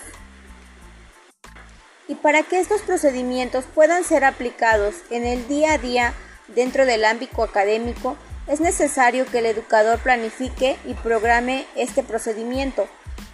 Y 2.07 2.15
para 2.15 2.41
que 2.41 2.59
estos 2.59 2.81
procedimientos 2.81 3.65
puedan 3.65 4.03
ser 4.03 4.25
aplicados 4.25 4.95
en 5.11 5.27
el 5.27 5.47
día 5.47 5.73
a 5.73 5.77
día 5.77 6.13
dentro 6.47 6.87
del 6.87 7.05
ámbito 7.05 7.43
académico, 7.43 8.17
es 8.47 8.61
necesario 8.61 9.25
que 9.25 9.39
el 9.39 9.45
educador 9.45 9.99
planifique 9.99 10.77
y 10.85 10.93
programe 10.93 11.65
este 11.75 12.03
procedimiento. 12.03 12.87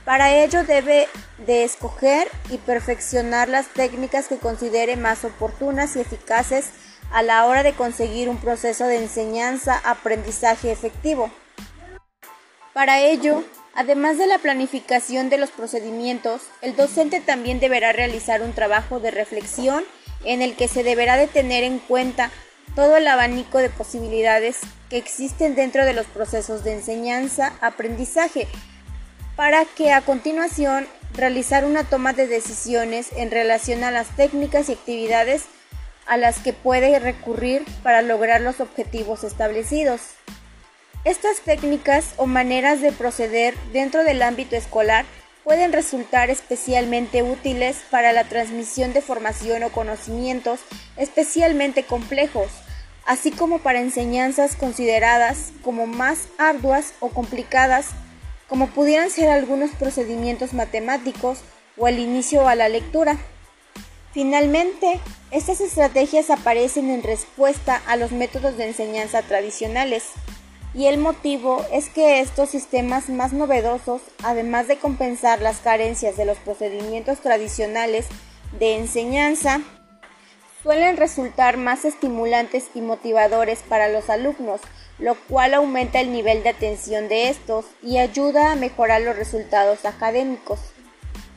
Para 0.05 0.33
ello 0.33 0.63
debe 0.63 1.07
de 1.45 1.63
escoger 1.63 2.27
y 2.49 2.57
perfeccionar 2.57 3.47
las 3.47 3.67
técnicas 3.67 4.27
que 4.27 4.37
considere 4.37 4.97
más 4.97 5.23
oportunas 5.23 5.95
y 5.95 6.01
eficaces 6.01 6.65
a 7.11 7.21
la 7.21 7.45
hora 7.45 7.63
de 7.63 7.73
conseguir 7.73 8.27
un 8.27 8.37
proceso 8.37 8.85
de 8.85 8.97
enseñanza-aprendizaje 8.97 10.71
efectivo. 10.71 11.31
Para 12.73 13.01
ello, 13.01 13.43
además 13.75 14.17
de 14.17 14.27
la 14.27 14.39
planificación 14.39 15.29
de 15.29 15.37
los 15.37 15.51
procedimientos, 15.51 16.41
el 16.61 16.75
docente 16.75 17.21
también 17.21 17.59
deberá 17.59 17.93
realizar 17.93 18.41
un 18.41 18.53
trabajo 18.53 18.99
de 18.99 19.11
reflexión 19.11 19.83
en 20.25 20.41
el 20.41 20.55
que 20.55 20.67
se 20.67 20.83
deberá 20.83 21.17
de 21.17 21.27
tener 21.27 21.63
en 21.63 21.79
cuenta 21.79 22.31
todo 22.75 22.97
el 22.97 23.07
abanico 23.07 23.59
de 23.59 23.69
posibilidades 23.69 24.59
que 24.93 24.99
existen 24.99 25.55
dentro 25.55 25.85
de 25.85 25.93
los 25.93 26.05
procesos 26.05 26.63
de 26.63 26.73
enseñanza-aprendizaje 26.73 28.45
para 29.35 29.65
que 29.65 29.91
a 29.91 30.01
continuación 30.01 30.85
realizar 31.15 31.65
una 31.65 31.83
toma 31.83 32.13
de 32.13 32.27
decisiones 32.27 33.07
en 33.15 33.31
relación 33.31 33.83
a 33.83 33.89
las 33.89 34.15
técnicas 34.15 34.69
y 34.69 34.73
actividades 34.73 35.45
a 36.05 36.17
las 36.17 36.37
que 36.37 36.53
puede 36.53 36.99
recurrir 36.99 37.65
para 37.81 38.03
lograr 38.03 38.41
los 38.41 38.59
objetivos 38.59 39.23
establecidos. 39.23 40.01
Estas 41.05 41.39
técnicas 41.39 42.13
o 42.17 42.27
maneras 42.27 42.79
de 42.79 42.91
proceder 42.91 43.55
dentro 43.71 44.03
del 44.03 44.21
ámbito 44.21 44.55
escolar 44.55 45.05
pueden 45.43 45.73
resultar 45.73 46.29
especialmente 46.29 47.23
útiles 47.23 47.77
para 47.89 48.13
la 48.13 48.25
transmisión 48.25 48.93
de 48.93 49.01
formación 49.01 49.63
o 49.63 49.71
conocimientos 49.71 50.59
especialmente 50.97 51.81
complejos, 51.81 52.51
así 53.05 53.31
como 53.31 53.59
para 53.59 53.81
enseñanzas 53.81 54.55
consideradas 54.55 55.51
como 55.63 55.87
más 55.87 56.27
arduas 56.37 56.93
o 56.99 57.09
complicadas, 57.09 57.87
como 58.47 58.67
pudieran 58.67 59.09
ser 59.09 59.29
algunos 59.29 59.71
procedimientos 59.71 60.53
matemáticos 60.53 61.39
o 61.77 61.87
el 61.87 61.99
inicio 61.99 62.47
a 62.47 62.55
la 62.55 62.69
lectura. 62.69 63.17
Finalmente, 64.11 64.99
estas 65.31 65.59
estrategias 65.59 66.29
aparecen 66.29 66.91
en 66.91 67.01
respuesta 67.01 67.81
a 67.87 67.95
los 67.95 68.11
métodos 68.11 68.57
de 68.57 68.67
enseñanza 68.67 69.23
tradicionales, 69.23 70.03
y 70.75 70.85
el 70.87 70.97
motivo 70.97 71.63
es 71.71 71.89
que 71.89 72.19
estos 72.19 72.49
sistemas 72.49 73.09
más 73.09 73.31
novedosos, 73.31 74.01
además 74.23 74.67
de 74.67 74.77
compensar 74.77 75.41
las 75.41 75.57
carencias 75.57 76.17
de 76.17 76.25
los 76.25 76.37
procedimientos 76.39 77.19
tradicionales 77.19 78.07
de 78.59 78.75
enseñanza, 78.75 79.61
suelen 80.63 80.95
resultar 80.97 81.57
más 81.57 81.83
estimulantes 81.83 82.69
y 82.73 82.81
motivadores 82.81 83.59
para 83.67 83.89
los 83.89 84.09
alumnos, 84.09 84.61
lo 84.97 85.15
cual 85.27 85.53
aumenta 85.53 85.99
el 85.99 86.11
nivel 86.13 86.41
de 86.41 86.49
atención 86.49 87.09
de 87.09 87.29
estos 87.29 87.65
y 87.83 87.97
ayuda 87.97 88.51
a 88.51 88.55
mejorar 88.55 89.01
los 89.01 89.17
resultados 89.17 89.85
académicos. 89.85 90.59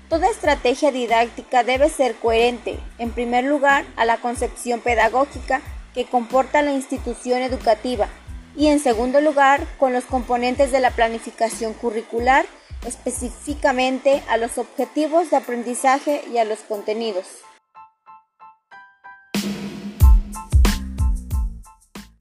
Toda 0.08 0.30
estrategia 0.30 0.92
didáctica 0.92 1.64
debe 1.64 1.88
ser 1.88 2.14
coherente, 2.14 2.78
en 2.98 3.10
primer 3.10 3.44
lugar, 3.44 3.84
a 3.96 4.04
la 4.04 4.18
concepción 4.18 4.80
pedagógica 4.80 5.60
que 5.92 6.04
comporta 6.04 6.62
la 6.62 6.72
institución 6.72 7.42
educativa 7.42 8.08
y 8.56 8.68
en 8.68 8.78
segundo 8.78 9.20
lugar, 9.20 9.66
con 9.78 9.92
los 9.92 10.04
componentes 10.04 10.72
de 10.72 10.80
la 10.80 10.90
planificación 10.90 11.74
curricular, 11.74 12.46
específicamente 12.86 14.22
a 14.28 14.36
los 14.36 14.56
objetivos 14.56 15.30
de 15.30 15.36
aprendizaje 15.36 16.22
y 16.32 16.38
a 16.38 16.44
los 16.44 16.60
contenidos. 16.60 17.26